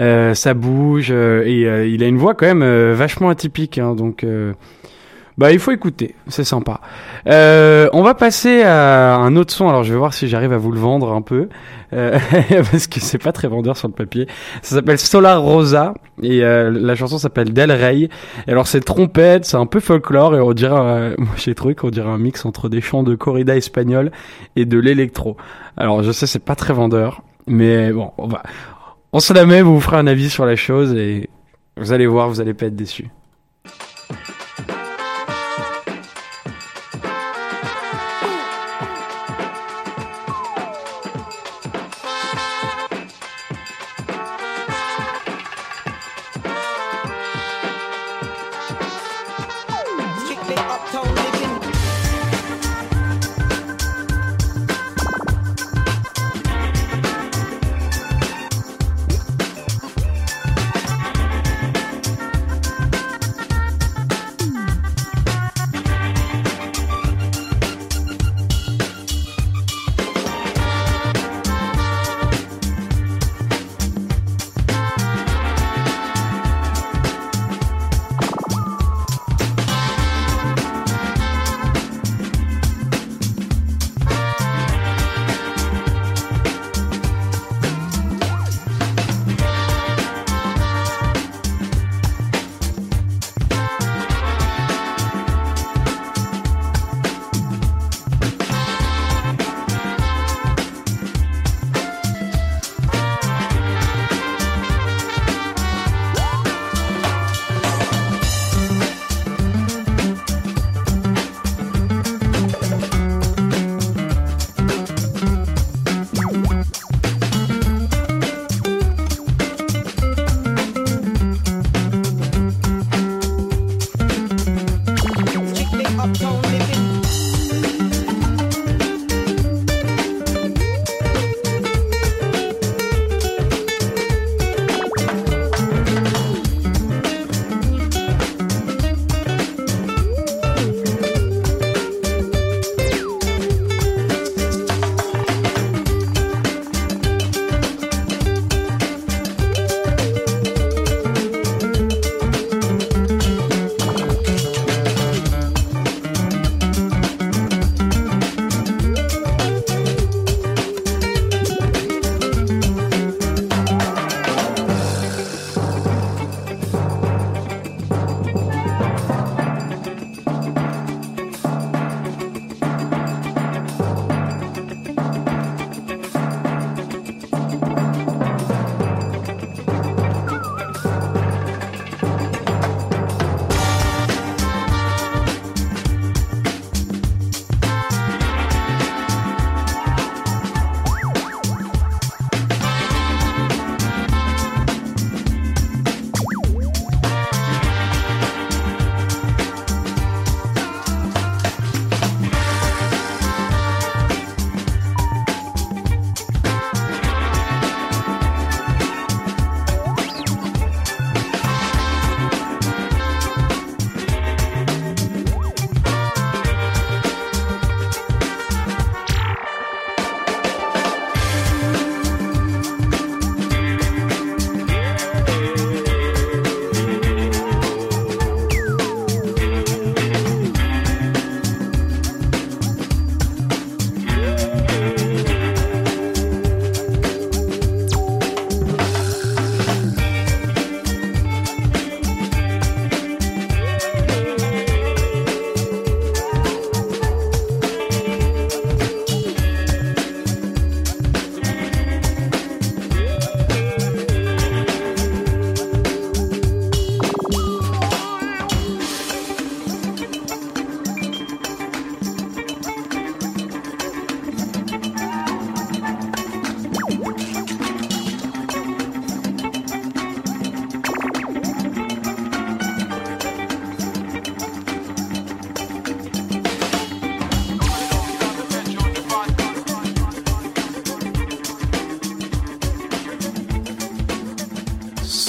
Euh, 0.00 0.34
ça 0.34 0.54
bouge 0.54 1.12
euh, 1.12 1.44
et 1.46 1.68
euh, 1.68 1.86
il 1.86 2.02
a 2.02 2.08
une 2.08 2.16
voix 2.16 2.34
quand 2.34 2.52
même 2.52 2.64
vachement 2.94 3.28
atypique. 3.28 3.78
hein, 3.78 3.94
donc, 3.94 4.26
Bah, 5.36 5.50
il 5.50 5.58
faut 5.58 5.72
écouter, 5.72 6.14
c'est 6.28 6.44
sympa. 6.44 6.80
Euh, 7.26 7.88
on 7.92 8.02
va 8.02 8.14
passer 8.14 8.62
à 8.62 9.16
un 9.16 9.34
autre 9.34 9.52
son. 9.52 9.68
Alors, 9.68 9.82
je 9.82 9.92
vais 9.92 9.98
voir 9.98 10.14
si 10.14 10.28
j'arrive 10.28 10.52
à 10.52 10.58
vous 10.58 10.70
le 10.70 10.78
vendre 10.78 11.12
un 11.12 11.22
peu, 11.22 11.48
euh, 11.92 12.18
parce 12.70 12.86
que 12.86 13.00
c'est 13.00 13.18
pas 13.18 13.32
très 13.32 13.48
vendeur 13.48 13.76
sur 13.76 13.88
le 13.88 13.94
papier. 13.94 14.28
Ça 14.62 14.76
s'appelle 14.76 14.98
Solar 14.98 15.42
Rosa 15.42 15.94
et 16.22 16.44
euh, 16.44 16.70
la 16.70 16.94
chanson 16.94 17.18
s'appelle 17.18 17.52
Del 17.52 17.72
Rey. 17.72 18.08
Et 18.46 18.50
alors, 18.50 18.68
c'est 18.68 18.80
trompette, 18.80 19.44
c'est 19.44 19.56
un 19.56 19.66
peu 19.66 19.80
folklore 19.80 20.36
et 20.36 20.40
on 20.40 20.52
dirait, 20.52 21.14
moi 21.18 21.34
j'ai 21.36 21.56
trouvé 21.56 21.74
qu'on 21.74 21.90
dirait 21.90 22.10
un 22.10 22.18
mix 22.18 22.44
entre 22.44 22.68
des 22.68 22.80
chants 22.80 23.02
de 23.02 23.16
corrida 23.16 23.56
espagnol 23.56 24.12
et 24.54 24.66
de 24.66 24.78
l'électro. 24.78 25.36
Alors, 25.76 26.04
je 26.04 26.12
sais, 26.12 26.28
c'est 26.28 26.44
pas 26.44 26.54
très 26.54 26.74
vendeur, 26.74 27.22
mais 27.48 27.92
bon, 27.92 28.12
on 28.18 28.28
va, 28.28 28.44
on 29.12 29.18
se 29.18 29.32
la 29.32 29.46
met, 29.46 29.62
vous 29.62 29.74
vous 29.74 29.80
ferez 29.80 29.96
un 29.96 30.06
avis 30.06 30.30
sur 30.30 30.46
la 30.46 30.54
chose 30.54 30.94
et 30.94 31.28
vous 31.76 31.92
allez 31.92 32.06
voir, 32.06 32.28
vous 32.28 32.40
allez 32.40 32.54
pas 32.54 32.66
être 32.66 32.76
déçus. 32.76 33.10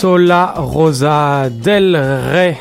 Sola 0.06 0.54
Rosa 0.56 1.50
del 1.50 1.96
Rey. 1.98 2.56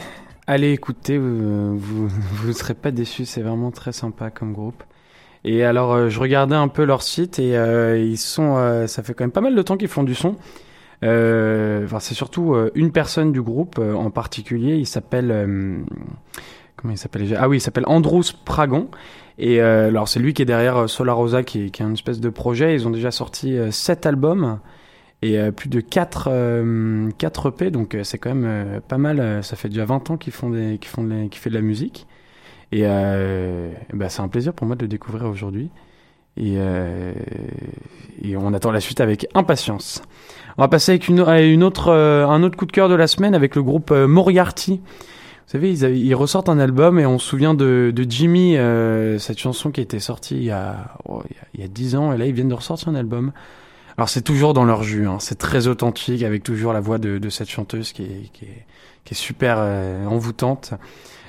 Allez 0.47 0.73
écouter, 0.73 1.19
vous, 1.19 2.09
ne 2.47 2.53
serez 2.53 2.73
pas 2.73 2.91
déçus, 2.91 3.27
c'est 3.27 3.43
vraiment 3.43 3.71
très 3.71 3.93
sympa 3.93 4.31
comme 4.31 4.55
groupe. 4.55 4.83
Et 5.45 5.63
alors, 5.63 5.93
euh, 5.93 6.09
je 6.09 6.19
regardais 6.21 6.55
un 6.57 6.69
peu 6.69 6.85
leur 6.85 7.03
site 7.03 7.39
et 7.39 7.55
euh, 7.55 7.99
ils 7.99 8.17
sont, 8.17 8.57
euh, 8.57 8.87
ça 8.87 9.03
fait 9.03 9.13
quand 9.13 9.25
même 9.25 9.31
pas 9.31 9.43
mal 9.43 9.55
de 9.55 9.61
temps 9.61 9.77
qu'ils 9.77 9.89
font 9.89 10.05
du 10.05 10.15
son. 10.15 10.37
Enfin, 11.03 12.01
c'est 12.01 12.15
surtout 12.15 12.57
une 12.75 12.93
personne 12.93 13.31
du 13.31 13.43
groupe 13.43 13.79
en 13.79 14.09
particulier. 14.09 14.77
Il 14.77 14.87
s'appelle 14.87 15.29
comment 16.77 16.95
il 16.95 16.99
s'appelle 16.99 17.37
Ah 17.39 17.47
oui, 17.47 17.59
il 17.59 17.61
s'appelle 17.61 17.85
Andrews 17.87 18.25
Pragon. 18.47 18.89
Et 19.37 19.61
alors 19.61 20.09
c'est 20.09 20.19
lui 20.19 20.33
qui 20.33 20.41
est 20.41 20.47
derrière 20.47 20.89
Solar 20.89 21.19
Rosa, 21.19 21.43
qui, 21.43 21.71
qui 21.71 21.83
est 21.83 21.85
une 21.85 21.93
espèce 21.93 22.21
de 22.21 22.31
projet. 22.31 22.75
Ils 22.75 22.89
ont 22.89 22.91
déjà 22.91 23.11
sorti 23.11 23.55
7 23.71 24.07
albums 24.07 24.61
et 25.25 25.39
euh, 25.39 25.51
plus 25.51 25.71
de 25.71 25.81
4, 25.81 26.29
euh, 26.31 27.09
4 27.17 27.49
EP, 27.49 27.71
donc 27.71 27.95
euh, 27.95 28.05
c'est 28.05 28.19
quand 28.19 28.35
même 28.35 28.45
euh, 28.47 28.81
pas 28.87 28.99
mal. 28.99 29.43
Ça 29.43 29.57
fait 29.57 29.71
déjà 29.71 29.87
20 29.87 30.11
ans 30.11 30.17
qu'ils 30.19 30.35
font 30.35 30.51
des, 30.51 30.77
qu'ils 30.79 30.91
font 30.91 31.03
des- 31.03 31.29
qu'ils 31.31 31.41
font 31.41 31.49
de 31.49 31.55
la 31.55 31.63
musique. 31.63 32.07
Et 32.73 32.83
bah, 33.93 34.09
c'est 34.09 34.21
un 34.21 34.29
plaisir 34.29 34.53
pour 34.53 34.67
moi 34.67 34.75
de 34.75 34.83
le 34.83 34.89
découvrir 34.89 35.27
aujourd'hui. 35.27 35.71
Et, 36.37 36.59
on 38.37 38.53
attend 38.53 38.73
la 38.73 38.81
suite 38.81 39.01
avec 39.01 39.29
impatience. 39.35 40.03
On 40.59 40.63
va 40.63 40.69
passer 40.69 40.93
avec 40.93 41.07
une, 41.07 41.21
à 41.21 41.41
une 41.41 41.63
autre, 41.63 41.93
un 41.93 42.43
autre 42.43 42.57
coup 42.57 42.67
de 42.67 42.73
cœur 42.73 42.89
de 42.89 42.97
la 42.97 43.07
semaine 43.07 43.35
avec 43.35 43.55
le 43.55 43.63
groupe 43.63 43.93
Moriarty. 43.93 44.81
Vous 44.83 45.51
savez, 45.51 45.73
ils, 45.73 46.15
ressortent 46.17 46.49
un 46.49 46.59
album 46.59 46.99
et 46.99 47.07
on 47.07 47.21
se 47.21 47.29
souvient 47.29 47.55
de, 47.55 47.95
Jimmy, 48.09 48.57
cette 49.19 49.39
chanson 49.39 49.71
qui 49.71 49.81
été 49.81 50.01
sortie 50.01 50.35
il 50.35 50.45
y 50.45 50.51
a, 50.51 50.97
oh, 51.05 51.23
il 51.55 51.61
y 51.61 51.65
a 51.65 51.69
10 51.69 51.95
ans, 51.95 52.13
et 52.13 52.19
là 52.19 52.27
ils 52.27 52.33
viennent 52.33 52.49
de 52.49 52.55
ressortir 52.55 52.89
un 52.89 52.97
album. 52.97 53.31
Alors 53.97 54.09
c'est 54.09 54.23
toujours 54.23 54.55
dans 54.55 54.65
leur 54.65 54.83
jus, 54.83 55.07
hein, 55.07 55.19
c'est 55.21 55.39
très 55.39 55.67
authentique, 55.67 56.23
avec 56.23 56.43
toujours 56.43 56.73
la 56.73 56.81
voix 56.81 56.99
de, 56.99 57.19
de 57.19 57.29
cette 57.31 57.49
chanteuse 57.49 57.93
qui 57.93 58.03
est, 58.03 58.31
qui 58.33 58.45
est, 58.45 58.67
qui 59.05 59.15
est 59.15 59.17
super 59.17 59.57
euh, 59.59 60.07
envoûtante. 60.07 60.75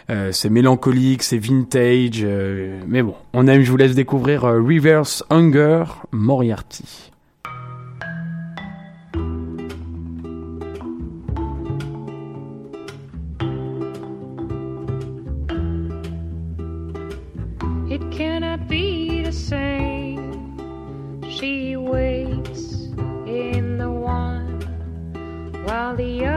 Euh, 0.09 0.32
c'est 0.32 0.49
mélancolique, 0.49 1.24
c'est 1.24 1.39
vintage, 1.39 2.22
euh, 2.24 2.80
mais 2.88 3.01
bon, 3.01 3.16
on 3.34 3.47
aime, 3.47 3.63
je 3.63 3.72
vous 3.72 3.78
laisse 3.78 3.95
découvrir 3.95 4.45
euh, 4.45 4.61
Reverse 4.61 5.24
Hunger 5.32 5.86
Moriarty. 6.11 7.11
Jolly 25.95 26.34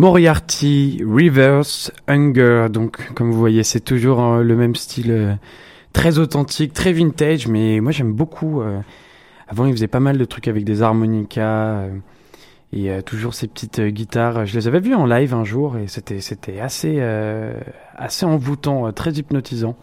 Moriarty, 0.00 1.02
Reverse, 1.06 1.92
Hunger. 2.08 2.68
Donc, 2.70 3.12
comme 3.12 3.30
vous 3.30 3.38
voyez, 3.38 3.62
c'est 3.62 3.80
toujours 3.80 4.24
euh, 4.24 4.42
le 4.42 4.56
même 4.56 4.74
style 4.74 5.10
euh, 5.10 5.34
très 5.92 6.18
authentique, 6.18 6.72
très 6.72 6.94
vintage, 6.94 7.48
mais 7.48 7.80
moi 7.80 7.92
j'aime 7.92 8.14
beaucoup. 8.14 8.62
euh, 8.62 8.80
avant, 9.46 9.66
il 9.66 9.72
faisait 9.72 9.88
pas 9.88 10.00
mal 10.00 10.16
de 10.16 10.24
trucs 10.24 10.48
avec 10.48 10.64
des 10.64 10.80
harmonicas 10.80 11.84
et 12.72 13.02
toujours 13.02 13.34
ces 13.34 13.46
petites 13.46 13.82
guitares. 13.82 14.46
Je 14.46 14.56
les 14.56 14.68
avais 14.68 14.80
vus 14.80 14.94
en 14.94 15.04
live 15.04 15.34
un 15.34 15.44
jour 15.44 15.76
et 15.76 15.86
c'était 15.86 16.20
c'était 16.20 16.60
assez 16.60 17.02
assez 17.96 18.24
envoûtant, 18.24 18.92
très 18.92 19.10
hypnotisant. 19.10 19.74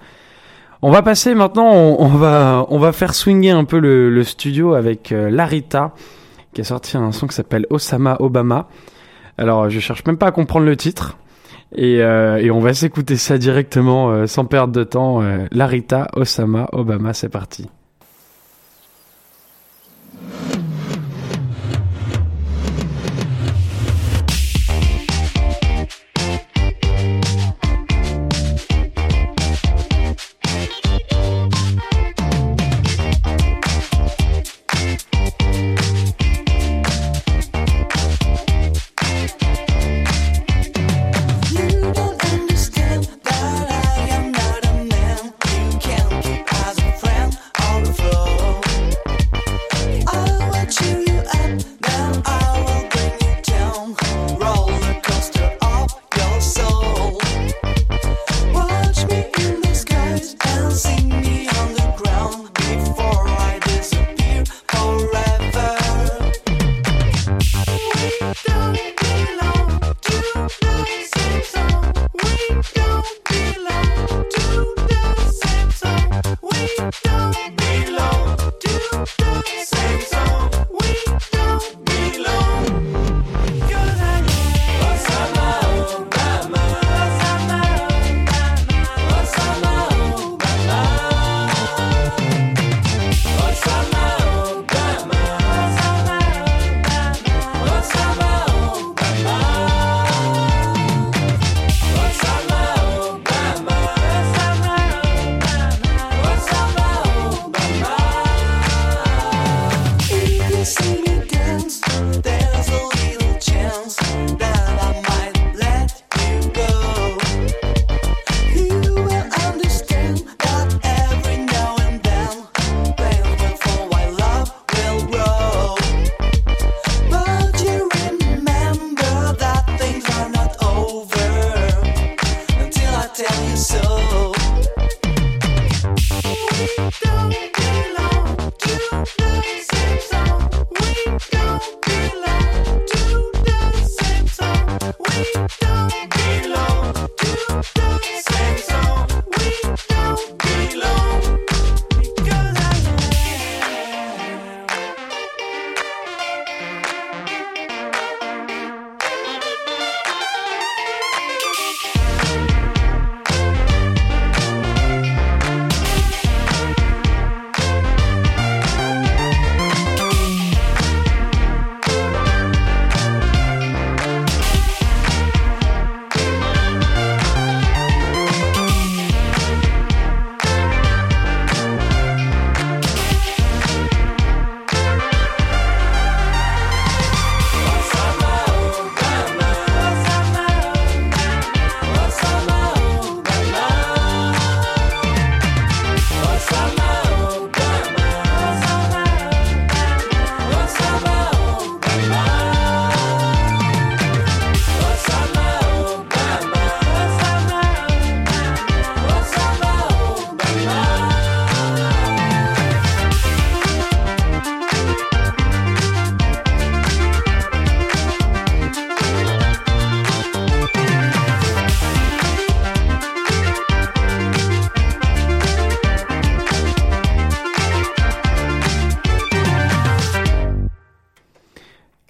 On 0.82 0.90
va 0.90 1.02
passer 1.02 1.36
maintenant, 1.36 1.70
on, 1.70 2.08
va 2.08 2.66
on 2.70 2.80
va 2.80 2.94
faire 2.94 3.14
swinger 3.14 3.52
un 3.52 3.66
peu 3.66 3.78
le, 3.80 4.24
studio 4.24 4.74
avec 4.74 5.10
Larita 5.10 5.94
qui 6.54 6.62
a 6.62 6.64
sorti 6.64 6.96
un 6.96 7.12
son 7.12 7.28
qui 7.28 7.36
s'appelle 7.36 7.68
Osama 7.70 8.16
Obama. 8.22 8.70
Alors, 9.38 9.70
je 9.70 9.80
cherche 9.80 10.04
même 10.06 10.18
pas 10.18 10.28
à 10.28 10.32
comprendre 10.32 10.66
le 10.66 10.76
titre. 10.76 11.18
Et, 11.76 12.02
euh, 12.02 12.38
et 12.38 12.50
on 12.50 12.60
va 12.60 12.74
s'écouter 12.74 13.18
ça 13.18 13.38
directement, 13.38 14.10
euh, 14.10 14.26
sans 14.26 14.46
perdre 14.46 14.74
de 14.74 14.84
temps. 14.84 15.22
Euh, 15.22 15.46
Larita, 15.52 16.08
Osama, 16.16 16.70
Obama, 16.72 17.14
c'est 17.14 17.30
parti. 17.30 17.68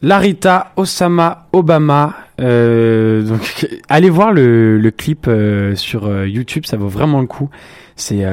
Larita 0.08 0.72
Osama 0.78 1.48
Obama. 1.52 2.16
Euh, 2.40 3.28
allez 3.90 4.10
voir 4.10 4.32
le, 4.32 4.90
clip 4.96 5.26
euh, 5.28 5.76
sur 5.76 6.06
euh, 6.06 6.26
YouTube, 6.26 6.66
ça 6.66 6.78
vaut 6.78 6.88
vraiment 6.88 7.20
le 7.20 7.28
coup. 7.28 7.50
C'est, 7.98 8.24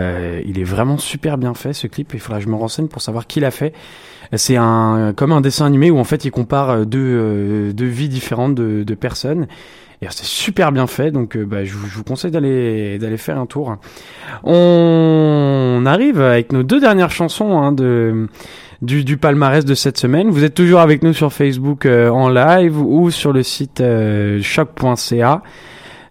il 0.47 0.61
est 0.61 0.64
vraiment 0.64 0.99
super 0.99 1.37
bien 1.37 1.53
fait 1.55 1.72
ce 1.72 1.89
clip. 1.89 2.14
Il 2.14 2.20
faudra 2.20 2.39
que 2.39 2.45
je 2.45 2.49
me 2.49 2.55
renseigne 2.55 2.87
pour 2.87 3.03
savoir 3.03 3.27
qui 3.27 3.41
l'a 3.41 3.51
fait. 3.51 3.72
C'est 4.35 4.57
un 4.57 5.12
comme 5.16 5.33
un 5.33 5.41
dessin 5.41 5.66
animé 5.66 5.91
où 5.91 5.99
en 5.99 6.05
fait 6.05 6.25
il 6.25 6.31
compare 6.31 6.87
deux, 6.87 7.72
deux 7.72 7.87
vies 7.87 8.09
différentes 8.11 8.55
de, 8.55 8.95
personnes. 8.95 9.49
Et 10.03 10.07
c'est 10.11 10.27
super 10.27 10.70
bien 10.70 10.87
fait, 10.87 11.11
donc 11.11 11.39
bah, 11.39 11.64
je, 11.64 11.72
vous- 11.72 11.89
je 11.89 11.97
vous 11.97 12.05
conseille 12.05 12.31
d'aller 12.31 12.99
d'aller 12.99 13.16
faire 13.16 13.39
un 13.39 13.47
tour. 13.47 13.79
On 14.45 15.83
arrive 15.87 16.20
avec 16.20 16.53
nos 16.53 16.62
deux 16.62 16.79
dernières 16.79 17.11
chansons 17.11 17.59
hein, 17.59 17.72
de 17.72 18.29
du, 18.85 19.16
palmarès 19.16 19.64
de 19.64 19.74
cette 19.74 19.99
semaine. 19.99 20.30
Vous 20.30 20.45
êtes 20.45 20.55
toujours 20.55 20.80
avec 20.80 21.03
nous 21.03 21.12
sur 21.12 21.32
Facebook 21.32 21.87
euh, 21.87 22.09
en 22.11 22.28
live 22.28 22.80
ou 22.80 23.11
sur 23.11 23.32
le 23.32 23.43
site 23.43 23.80
euh, 23.80 24.41
choc.ca. 24.43 25.43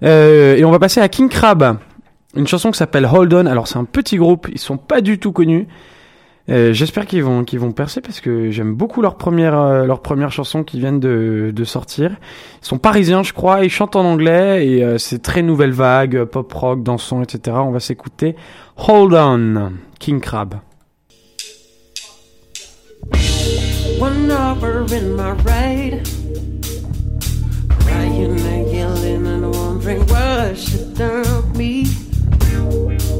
Euh, 0.03 0.55
et 0.55 0.65
on 0.65 0.71
va 0.71 0.79
passer 0.79 0.99
à 0.99 1.07
King 1.07 1.29
Crab, 1.29 1.77
une 2.35 2.47
chanson 2.47 2.71
qui 2.71 2.77
s'appelle 2.77 3.05
Hold 3.05 3.33
On. 3.33 3.45
Alors 3.45 3.67
c'est 3.67 3.77
un 3.77 3.85
petit 3.85 4.17
groupe, 4.17 4.47
ils 4.51 4.59
sont 4.59 4.77
pas 4.77 5.01
du 5.01 5.19
tout 5.19 5.31
connus. 5.31 5.67
Euh, 6.49 6.73
J'espère 6.73 7.05
qu'ils 7.05 7.23
vont 7.23 7.45
qu'ils 7.45 7.59
vont 7.59 7.71
percer 7.71 8.01
parce 8.01 8.19
que 8.19 8.51
j'aime 8.51 8.73
beaucoup 8.73 9.01
leur 9.01 9.15
première 9.15 9.85
leur 9.85 10.01
première 10.01 10.29
chanson 10.29 10.65
qui 10.65 10.77
viennent 10.77 10.99
de, 10.99 11.63
sortir. 11.63 12.11
Ils 12.61 12.65
sont 12.65 12.79
parisiens, 12.79 13.23
je 13.23 13.31
crois, 13.31 13.63
ils 13.63 13.69
chantent 13.69 13.95
en 13.95 14.03
anglais 14.03 14.67
et 14.67 14.97
c'est 14.97 15.21
très 15.21 15.41
nouvelle 15.41 15.71
vague, 15.71 16.25
pop 16.25 16.51
rock, 16.51 16.83
dansant, 16.83 17.21
etc. 17.21 17.55
On 17.61 17.71
va 17.71 17.79
s'écouter 17.79 18.35
Hold 18.75 19.13
On, 19.13 19.71
King 19.99 20.19
Crab. 20.19 20.55
One 24.03 24.29
hour 24.31 24.83
in 24.93 25.15
my 25.15 25.31
ride, 25.47 26.03
crying 27.79 28.37
and 28.37 28.69
yelling 28.69 29.25
and 29.25 29.49
wondering 29.55 30.05
what 30.07 30.57
should 30.57 30.93
done 30.97 31.57
me. 31.57 31.85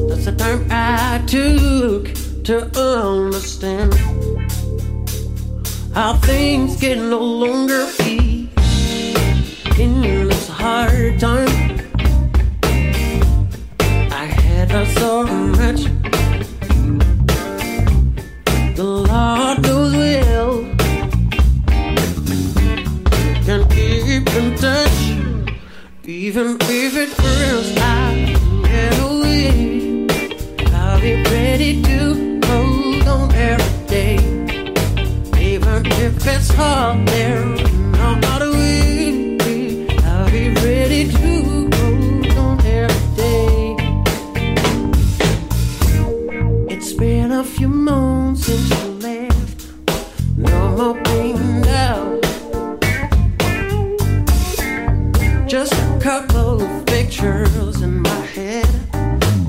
That's 0.08 0.26
the 0.26 0.34
time 0.36 0.66
I 0.70 1.24
took 1.26 2.12
to 2.44 2.68
understand 2.78 3.94
how 5.94 6.18
things 6.18 6.78
can 6.78 7.08
no 7.08 7.18
longer 7.18 7.88
be 8.00 8.50
in 9.78 10.02
this 10.02 10.48
hard 10.48 11.18
time. 11.18 11.80
I 14.12 14.26
had 14.26 14.68
so 14.98 15.24
much. 15.24 15.93
Even 26.36 26.56
if 26.62 26.96
it 26.96 27.10
feels 27.10 27.70
like. 27.78 28.34
I'll 30.74 31.00
be 31.00 31.14
ready 31.30 31.80
to 31.80 32.40
hold 32.46 33.06
on 33.06 33.32
every 33.34 33.86
day, 33.86 34.16
even 35.38 35.86
if 35.86 36.26
it's 36.26 36.50
hard 36.50 37.06
there. 37.06 37.44
No 37.44 38.18
I'll 40.04 40.30
be 40.32 40.50
ready 40.66 41.12
to 41.12 41.70
hold 41.76 42.36
on 42.36 42.66
every 42.66 43.06
day. 43.14 43.76
It's 46.74 46.92
been 46.94 47.30
a 47.30 47.44
few 47.44 47.68
months 47.68 48.46
since 48.46 48.83
curls 57.24 57.80
in 57.80 58.02
my 58.02 58.26
head. 58.36 58.68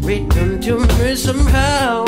return 0.02 0.62
to 0.62 0.80
me 0.98 1.14
somehow. 1.14 2.06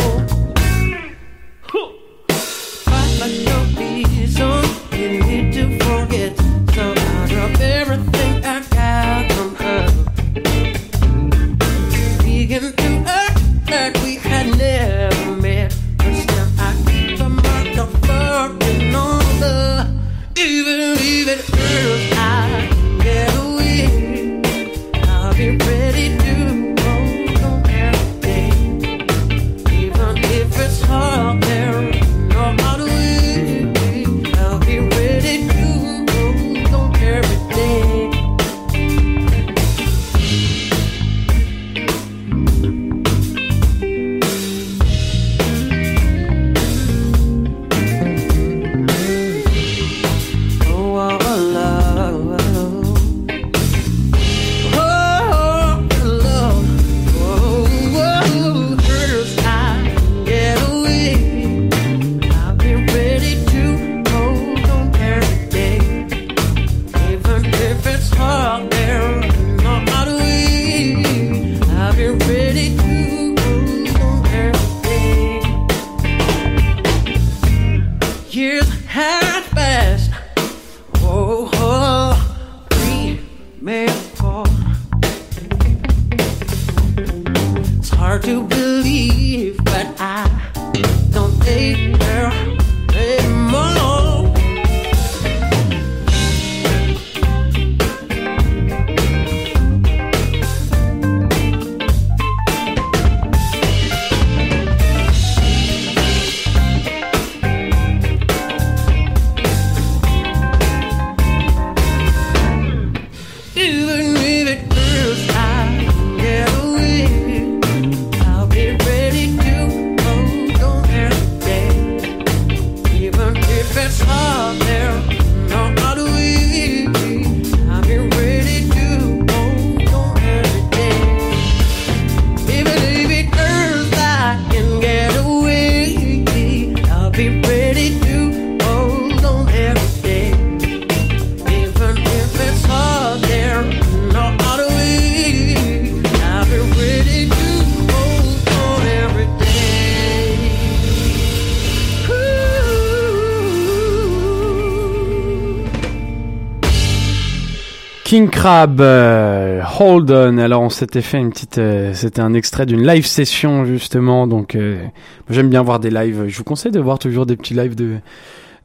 King 158.08 158.30
Crab, 158.30 158.80
euh, 158.80 159.62
Hold 159.82 160.10
On. 160.12 160.38
Alors 160.38 160.62
on 160.62 160.70
s'était 160.70 161.02
fait 161.02 161.18
une 161.18 161.30
petite, 161.30 161.58
euh, 161.58 161.94
c'était 161.94 162.22
un 162.22 162.34
extrait 162.34 162.66
d'une 162.66 162.88
live 162.88 163.06
session 163.06 163.66
justement. 163.66 164.28
Donc 164.28 164.56
euh, 164.56 164.82
j'aime 165.30 165.50
bien 165.50 165.62
voir 165.62 165.82
des 165.82 165.90
lives. 165.90 166.24
Je 166.30 166.38
vous 166.38 166.46
conseille 166.46 166.72
de 166.72 166.80
voir 166.80 167.00
toujours 167.00 167.26
des 167.26 167.36
petits 167.36 167.54
lives 167.54 167.76
de 167.76 167.98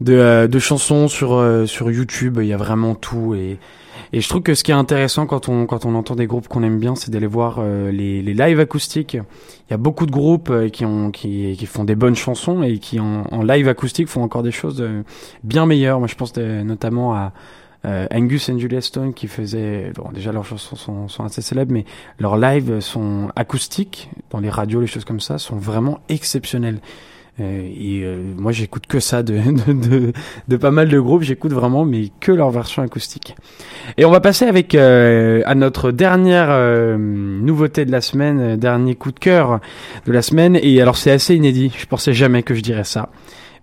de, 0.00 0.14
euh, 0.14 0.46
de 0.46 0.58
chansons 0.60 1.08
sur 1.08 1.34
euh, 1.34 1.66
sur 1.66 1.90
YouTube. 1.90 2.38
Il 2.40 2.46
y 2.46 2.52
a 2.52 2.56
vraiment 2.56 2.94
tout 2.94 3.34
et 3.34 3.58
et 4.12 4.20
je 4.20 4.28
trouve 4.28 4.42
que 4.42 4.54
ce 4.54 4.62
qui 4.62 4.70
est 4.70 4.74
intéressant 4.74 5.26
quand 5.26 5.48
on 5.48 5.66
quand 5.66 5.86
on 5.86 5.96
entend 5.96 6.14
des 6.14 6.28
groupes 6.28 6.46
qu'on 6.46 6.62
aime 6.62 6.78
bien, 6.78 6.94
c'est 6.94 7.10
d'aller 7.10 7.26
voir 7.26 7.56
euh, 7.58 7.90
les 7.90 8.22
les 8.22 8.34
lives 8.34 8.60
acoustiques. 8.60 9.14
Il 9.14 9.72
y 9.72 9.74
a 9.74 9.76
beaucoup 9.76 10.06
de 10.06 10.12
groupes 10.12 10.52
qui 10.70 10.84
ont 10.84 11.10
qui 11.10 11.56
qui 11.58 11.66
font 11.66 11.82
des 11.82 11.96
bonnes 11.96 12.14
chansons 12.14 12.62
et 12.62 12.78
qui 12.78 13.00
en, 13.00 13.24
en 13.28 13.42
live 13.42 13.66
acoustique 13.66 14.06
font 14.06 14.22
encore 14.22 14.44
des 14.44 14.52
choses 14.52 14.86
bien 15.42 15.66
meilleures. 15.66 15.98
Moi 15.98 16.06
je 16.06 16.14
pense 16.14 16.36
notamment 16.36 17.12
à 17.16 17.32
Angus 17.84 18.48
and 18.48 18.58
Julia 18.58 18.80
Stone 18.80 19.12
qui 19.12 19.26
faisaient 19.26 19.92
bon 19.96 20.10
déjà 20.12 20.30
leurs 20.30 20.44
chansons 20.44 20.76
sont, 20.76 21.08
sont 21.08 21.24
assez 21.24 21.42
célèbres 21.42 21.72
mais 21.72 21.84
leurs 22.18 22.36
lives 22.36 22.80
sont 22.80 23.28
acoustiques. 23.34 24.10
Dans 24.30 24.40
les 24.40 24.50
radios 24.50 24.80
les 24.80 24.86
choses 24.86 25.04
comme 25.04 25.20
ça 25.20 25.38
sont 25.38 25.56
vraiment 25.56 26.00
exceptionnels 26.08 26.80
Euh, 27.40 27.62
et 27.66 28.02
euh, 28.04 28.22
moi 28.36 28.52
j'écoute 28.52 28.86
que 28.86 29.00
ça 29.00 29.22
de, 29.22 29.32
de, 29.66 29.72
de, 29.72 30.12
de 30.48 30.56
pas 30.56 30.70
mal 30.70 30.88
de 30.88 31.00
groupes. 31.00 31.22
J'écoute 31.22 31.52
vraiment 31.52 31.84
mais 31.84 32.10
que 32.20 32.30
leur 32.30 32.50
version 32.50 32.82
acoustique. 32.82 33.34
Et 33.96 34.04
on 34.04 34.10
va 34.10 34.20
passer 34.20 34.44
avec 34.44 34.74
euh, 34.74 35.42
à 35.46 35.54
notre 35.54 35.92
dernière 35.92 36.48
euh, 36.50 36.98
nouveauté 36.98 37.84
de 37.84 37.92
la 37.92 38.00
semaine 38.00 38.40
euh, 38.40 38.56
dernier 38.56 38.94
coup 38.94 39.12
de 39.12 39.18
cœur 39.18 39.60
de 40.06 40.12
la 40.12 40.22
semaine. 40.22 40.58
Et 40.62 40.80
alors 40.82 40.96
c'est 40.96 41.10
assez 41.10 41.34
inédit. 41.34 41.72
Je 41.76 41.86
pensais 41.86 42.12
jamais 42.12 42.42
que 42.42 42.54
je 42.54 42.60
dirais 42.60 42.84
ça. 42.84 43.08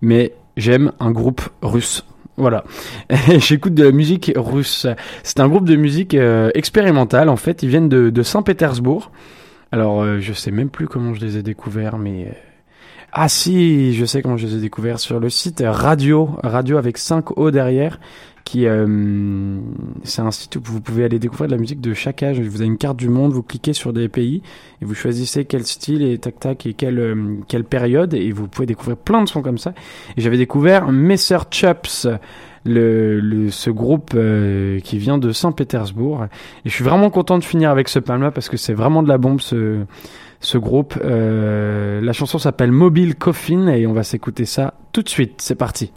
Mais 0.02 0.32
j'aime 0.56 0.92
un 0.98 1.12
groupe 1.12 1.42
russe 1.62 2.04
voilà, 2.40 2.64
j'écoute 3.38 3.74
de 3.74 3.84
la 3.84 3.92
musique 3.92 4.32
russe. 4.34 4.86
C'est 5.22 5.40
un 5.40 5.48
groupe 5.48 5.68
de 5.68 5.76
musique 5.76 6.14
euh, 6.14 6.50
expérimentale. 6.54 7.28
En 7.28 7.36
fait, 7.36 7.62
ils 7.62 7.68
viennent 7.68 7.88
de, 7.88 8.22
Saint-Pétersbourg. 8.22 9.10
Alors, 9.72 10.02
euh, 10.02 10.18
je 10.20 10.32
sais 10.32 10.50
même 10.50 10.70
plus 10.70 10.88
comment 10.88 11.14
je 11.14 11.20
les 11.20 11.36
ai 11.36 11.42
découverts, 11.42 11.98
mais 11.98 12.24
euh, 12.24 12.49
ah 13.12 13.28
si, 13.28 13.92
je 13.94 14.04
sais 14.04 14.22
comment 14.22 14.36
je 14.36 14.46
les 14.46 14.56
ai 14.56 14.60
découverts 14.60 15.00
sur 15.00 15.18
le 15.18 15.30
site 15.30 15.64
Radio, 15.66 16.30
Radio 16.44 16.76
avec 16.76 16.96
5 16.96 17.36
O 17.38 17.50
derrière, 17.50 17.98
qui 18.44 18.66
euh, 18.66 19.58
c'est 20.04 20.22
un 20.22 20.30
site 20.30 20.54
où 20.56 20.60
vous 20.62 20.80
pouvez 20.80 21.04
aller 21.04 21.18
découvrir 21.18 21.48
de 21.48 21.54
la 21.54 21.60
musique 21.60 21.80
de 21.80 21.92
chaque 21.92 22.22
âge. 22.22 22.40
Vous 22.40 22.60
avez 22.60 22.66
une 22.66 22.78
carte 22.78 22.96
du 22.96 23.08
monde, 23.08 23.32
vous 23.32 23.42
cliquez 23.42 23.72
sur 23.72 23.92
des 23.92 24.08
pays 24.08 24.42
et 24.80 24.84
vous 24.84 24.94
choisissez 24.94 25.44
quel 25.44 25.66
style 25.66 26.02
et 26.02 26.18
tac 26.18 26.38
tac 26.38 26.66
et 26.66 26.74
quelle 26.74 27.00
euh, 27.00 27.36
quelle 27.48 27.64
période 27.64 28.14
et 28.14 28.30
vous 28.30 28.46
pouvez 28.46 28.66
découvrir 28.66 28.96
plein 28.96 29.22
de 29.24 29.28
sons 29.28 29.42
comme 29.42 29.58
ça. 29.58 29.74
Et 30.16 30.20
j'avais 30.20 30.38
découvert 30.38 30.90
Messer 30.92 31.38
Chups. 31.50 32.06
Le, 32.66 33.20
le, 33.20 33.50
ce 33.50 33.70
groupe 33.70 34.10
euh, 34.14 34.80
qui 34.80 34.98
vient 34.98 35.16
de 35.16 35.32
Saint-Pétersbourg 35.32 36.24
et 36.24 36.68
je 36.68 36.74
suis 36.74 36.84
vraiment 36.84 37.08
content 37.08 37.38
de 37.38 37.44
finir 37.44 37.70
avec 37.70 37.88
ce 37.88 37.98
palma 37.98 38.30
parce 38.30 38.50
que 38.50 38.58
c'est 38.58 38.74
vraiment 38.74 39.02
de 39.02 39.08
la 39.08 39.16
bombe 39.16 39.40
ce, 39.40 39.78
ce 40.40 40.58
groupe 40.58 40.98
euh, 41.04 42.00
la 42.00 42.12
chanson 42.12 42.38
s'appelle 42.38 42.72
Mobile 42.72 43.14
Coffin 43.14 43.68
et 43.68 43.86
on 43.86 43.92
va 43.92 44.02
s'écouter 44.02 44.46
ça 44.46 44.74
tout 44.92 45.02
de 45.02 45.08
suite. 45.08 45.40
C'est 45.42 45.54
parti 45.54 45.92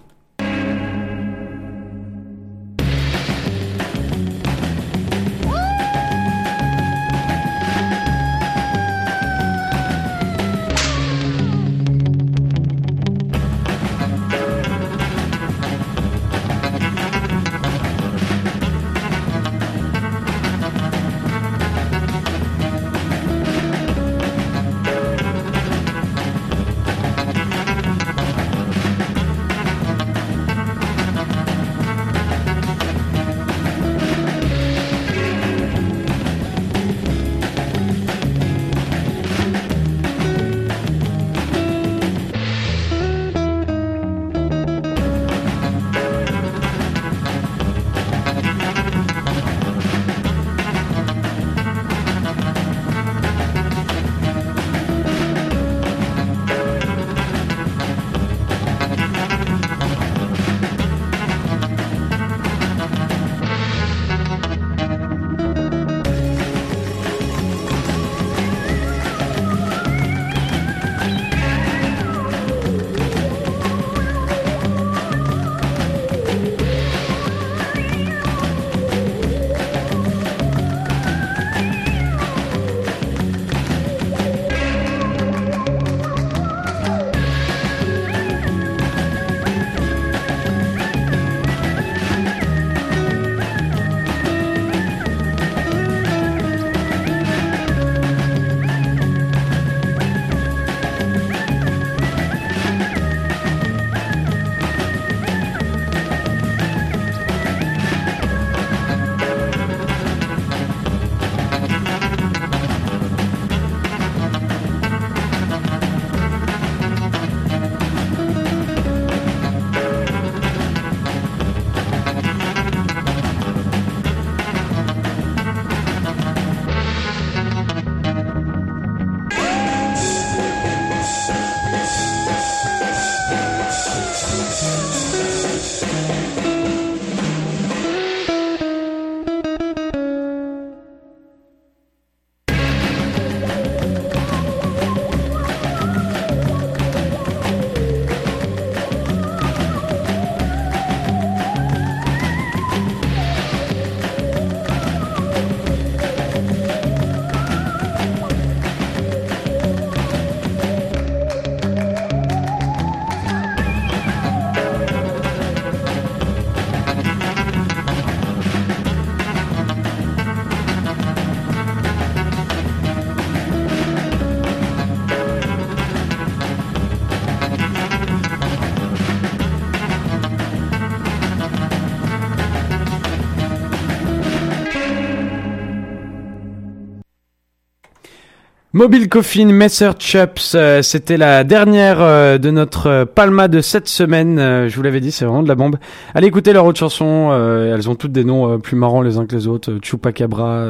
Mobile 188.75 189.07
Coffin, 189.07 189.45
Messer 189.45 189.91
Chups, 189.99 190.55
euh, 190.55 190.81
c'était 190.81 191.17
la 191.17 191.43
dernière 191.43 192.01
euh, 192.01 192.39
de 192.39 192.49
notre 192.49 192.87
euh, 192.87 193.05
Palma 193.05 193.47
de 193.47 193.61
cette 193.61 193.87
semaine. 193.87 194.39
Euh, 194.39 194.67
je 194.67 194.75
vous 194.75 194.81
l'avais 194.81 194.99
dit, 194.99 195.11
c'est 195.11 195.25
vraiment 195.25 195.43
de 195.43 195.47
la 195.47 195.53
bombe. 195.53 195.75
Allez 196.15 196.25
écouter 196.25 196.53
leurs 196.53 196.65
autres 196.65 196.79
chansons. 196.79 197.29
euh, 197.31 197.75
elles 197.75 197.87
ont 197.87 197.93
toutes 197.93 198.13
des 198.13 198.23
noms 198.23 198.51
euh, 198.53 198.57
plus 198.57 198.75
marrants 198.75 199.03
les 199.03 199.19
uns 199.19 199.27
que 199.27 199.35
les 199.35 199.47
autres. 199.47 199.77
Chupacabra. 199.83 200.65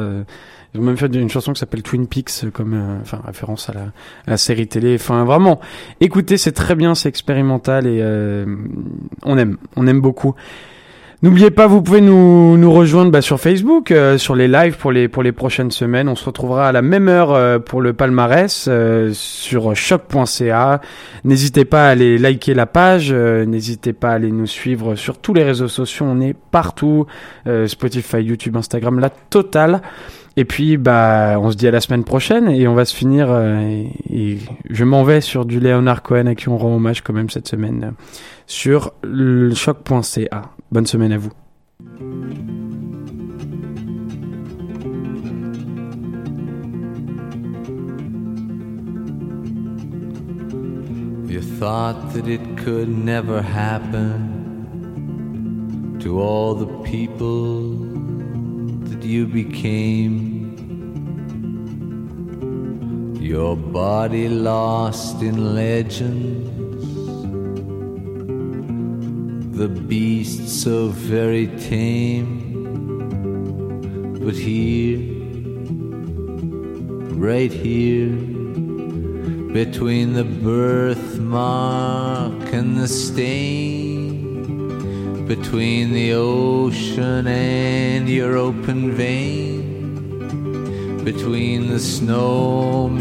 ils 0.74 0.80
ont 0.80 0.84
même 0.84 0.98
fait 0.98 1.06
une 1.14 1.30
chanson 1.30 1.54
qui 1.54 1.60
s'appelle 1.60 1.82
Twin 1.82 2.06
Peaks, 2.06 2.50
comme, 2.52 2.78
enfin, 3.00 3.20
référence 3.26 3.70
à 3.70 3.72
la, 3.72 3.80
à 4.26 4.32
la 4.32 4.36
série 4.36 4.66
télé. 4.66 4.96
Enfin, 5.00 5.24
vraiment, 5.24 5.58
écoutez, 6.02 6.36
c'est 6.36 6.52
très 6.52 6.74
bien, 6.74 6.94
c'est 6.94 7.08
expérimental 7.08 7.86
et 7.86 8.04
on 9.24 9.38
aime, 9.38 9.56
on 9.76 9.86
aime 9.86 10.02
beaucoup. 10.02 10.34
N'oubliez 11.22 11.50
pas, 11.50 11.66
vous 11.66 11.80
pouvez 11.80 12.00
nous, 12.00 12.58
nous 12.58 12.72
rejoindre 12.72 13.10
bah, 13.10 13.22
sur 13.22 13.40
Facebook, 13.40 13.90
euh, 13.90 14.18
sur 14.18 14.34
les 14.34 14.48
lives 14.48 14.76
pour 14.76 14.92
les, 14.92 15.08
pour 15.08 15.22
les 15.22 15.32
prochaines 15.32 15.70
semaines. 15.70 16.08
On 16.08 16.16
se 16.16 16.24
retrouvera 16.26 16.68
à 16.68 16.72
la 16.72 16.82
même 16.82 17.08
heure 17.08 17.32
euh, 17.32 17.58
pour 17.58 17.80
le 17.80 17.92
palmarès 17.92 18.66
euh, 18.68 19.10
sur 19.14 19.74
choc.ca. 19.74 20.80
N'hésitez 21.24 21.64
pas 21.64 21.86
à 21.86 21.90
aller 21.90 22.18
liker 22.18 22.52
la 22.52 22.66
page, 22.66 23.08
euh, 23.10 23.46
n'hésitez 23.46 23.92
pas 23.92 24.10
à 24.10 24.14
aller 24.14 24.32
nous 24.32 24.46
suivre 24.46 24.96
sur 24.96 25.18
tous 25.18 25.32
les 25.32 25.44
réseaux 25.44 25.68
sociaux. 25.68 26.04
On 26.06 26.20
est 26.20 26.34
partout, 26.34 27.06
Spotify, 27.66 28.18
YouTube, 28.18 28.56
Instagram, 28.56 29.00
la 29.00 29.10
totale. 29.10 29.80
Et 30.36 30.44
puis, 30.44 30.76
bah, 30.76 31.38
on 31.40 31.50
se 31.50 31.56
dit 31.56 31.68
à 31.68 31.70
la 31.70 31.80
semaine 31.80 32.02
prochaine 32.02 32.48
et 32.48 32.66
on 32.66 32.74
va 32.74 32.84
se 32.84 32.94
finir. 32.94 33.28
euh, 33.30 33.84
et, 34.10 34.38
je 34.68 34.84
m'en 34.84 35.04
vais 35.04 35.20
sur 35.20 35.44
du 35.44 35.60
Leonard 35.60 36.02
Cohen 36.02 36.26
à 36.26 36.34
qui 36.34 36.48
on 36.48 36.58
rend 36.58 36.74
hommage 36.74 37.02
quand 37.02 37.12
même 37.12 37.30
cette 37.30 37.46
semaine 37.46 37.84
euh, 37.84 37.90
sur 38.46 38.92
le 39.02 39.54
choc.ca. 39.54 40.42
Bonne 40.72 40.86
semaine 40.86 41.12
à 41.12 41.18
vous. 41.18 41.30
You 51.28 51.40
thought 51.58 52.12
that 52.14 52.28
it 52.28 52.40
could 52.56 52.88
never 52.88 53.42
happen 53.42 54.34
to 56.00 56.20
all 56.20 56.54
the 56.54 56.66
people 56.84 57.93
you 59.04 59.26
became. 59.26 60.54
Your 63.20 63.56
body 63.56 64.28
lost 64.28 65.22
in 65.22 65.54
legends, 65.54 66.48
the 69.56 69.68
beast 69.68 70.48
so 70.62 70.88
very 70.88 71.46
tame. 71.68 72.42
But 74.24 74.34
here, 74.34 74.98
right 77.14 77.52
here, 77.52 78.10
between 79.52 80.14
the 80.14 80.24
birthmark 80.24 80.92
and 82.52 82.76
the 82.78 82.88
stain, 82.88 83.83
between 85.26 85.92
the 85.92 86.12
ocean 86.12 87.26
and 87.26 88.08
your 88.08 88.36
open 88.36 88.92
vein, 88.92 90.22
between 91.02 91.68
the 91.68 91.78
snowmen 91.78 92.98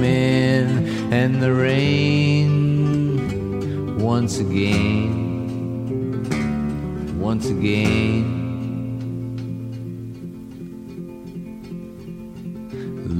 and 1.12 1.44
the 1.44 1.54
rain, 1.54 3.20
once 4.00 4.40
again, 4.40 5.12
once 7.20 7.50
again. 7.50 8.40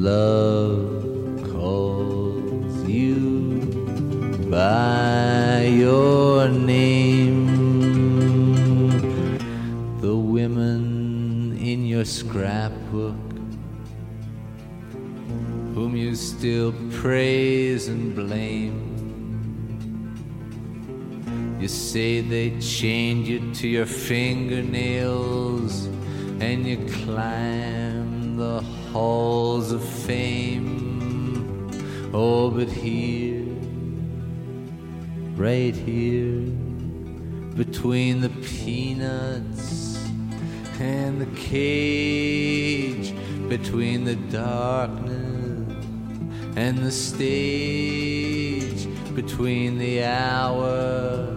Love 0.02 1.44
calls 1.52 2.88
you 2.88 3.60
by 4.50 5.66
your 5.66 6.48
name. 6.48 7.33
Your 12.04 12.10
scrapbook, 12.10 13.16
whom 15.74 15.96
you 15.96 16.16
still 16.16 16.74
praise 16.92 17.88
and 17.88 18.14
blame. 18.14 18.76
You 21.62 21.70
say 21.70 22.20
they 22.20 22.60
chained 22.60 23.26
you 23.26 23.54
to 23.54 23.70
your 23.70 23.86
fingernails 23.86 25.86
and 26.42 26.68
you 26.68 26.86
climb 27.06 28.36
the 28.36 28.60
halls 28.92 29.72
of 29.72 29.82
fame. 29.82 31.72
Oh, 32.14 32.52
but 32.52 32.68
here, 32.68 33.46
right 35.38 35.74
here, 35.74 36.42
between 37.56 38.20
the 38.20 38.30
peanuts 38.30 39.93
and 40.84 41.22
the 41.22 41.40
cage, 41.40 43.14
between 43.48 44.04
the 44.04 44.16
darkness 44.16 45.86
and 46.58 46.80
the 46.80 46.92
stage, 46.92 48.88
between 49.16 49.78
the 49.78 50.04
hour 50.04 51.36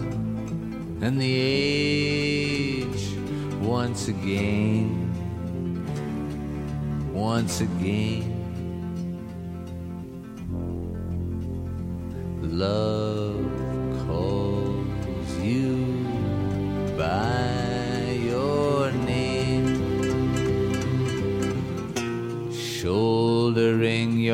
and 1.01 1.21
the 1.21 1.35
age, 1.35 3.15
once 3.61 4.09
again, 4.09 5.13
once 7.13 7.61
again. 7.61 8.33
Love 12.43 13.47
calls 14.07 15.39
you 15.39 15.77
by 16.99 17.46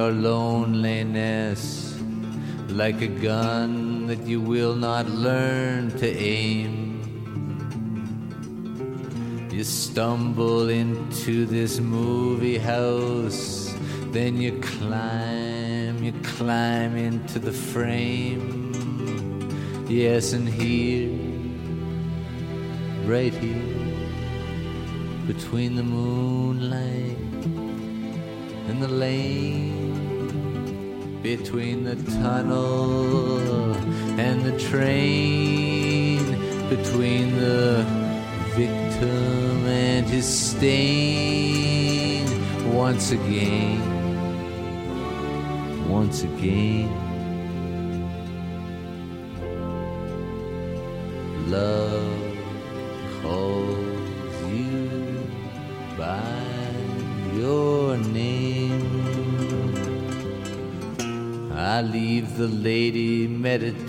your 0.03 0.11
loneliness 0.11 1.95
like 2.69 3.01
a 3.03 3.07
gun 3.07 4.07
that 4.09 4.27
you 4.27 4.41
will 4.41 4.75
not 4.75 5.07
learn 5.09 5.97
to 5.97 6.09
aim. 6.19 6.73
You 9.53 9.63
stumble 9.63 10.71
into 10.71 11.47
this 11.47 11.79
movie 11.79 12.59
house, 12.59 13.73
then 14.11 14.41
you 14.41 14.59
climb, 14.61 16.03
you 16.03 16.15
climb 16.37 16.97
into 16.97 17.39
the 17.39 17.53
frame. 17.53 18.73
Yes, 19.89 20.33
and 20.33 20.49
here, 20.49 21.15
right 23.05 23.33
here, 23.33 23.87
between 25.29 25.77
the 25.77 25.85
moonlight 25.85 27.19
and 28.69 28.81
the 28.81 28.89
lane, 28.89 29.82
between 31.23 31.85
the 31.85 31.95
tunnel 32.21 33.73
and 34.19 34.45
the 34.45 34.59
train, 34.59 36.19
between 36.69 37.37
the 37.37 37.87
victim 38.57 39.67
and 39.67 40.05
his 40.07 40.27
stain, 40.27 42.27
once 42.75 43.13
again, 43.13 43.79
once 45.89 46.25
again. 46.25 46.91
Love 51.49 51.82
the 62.37 62.49
lady 62.49 63.27
meditating. 63.27 63.83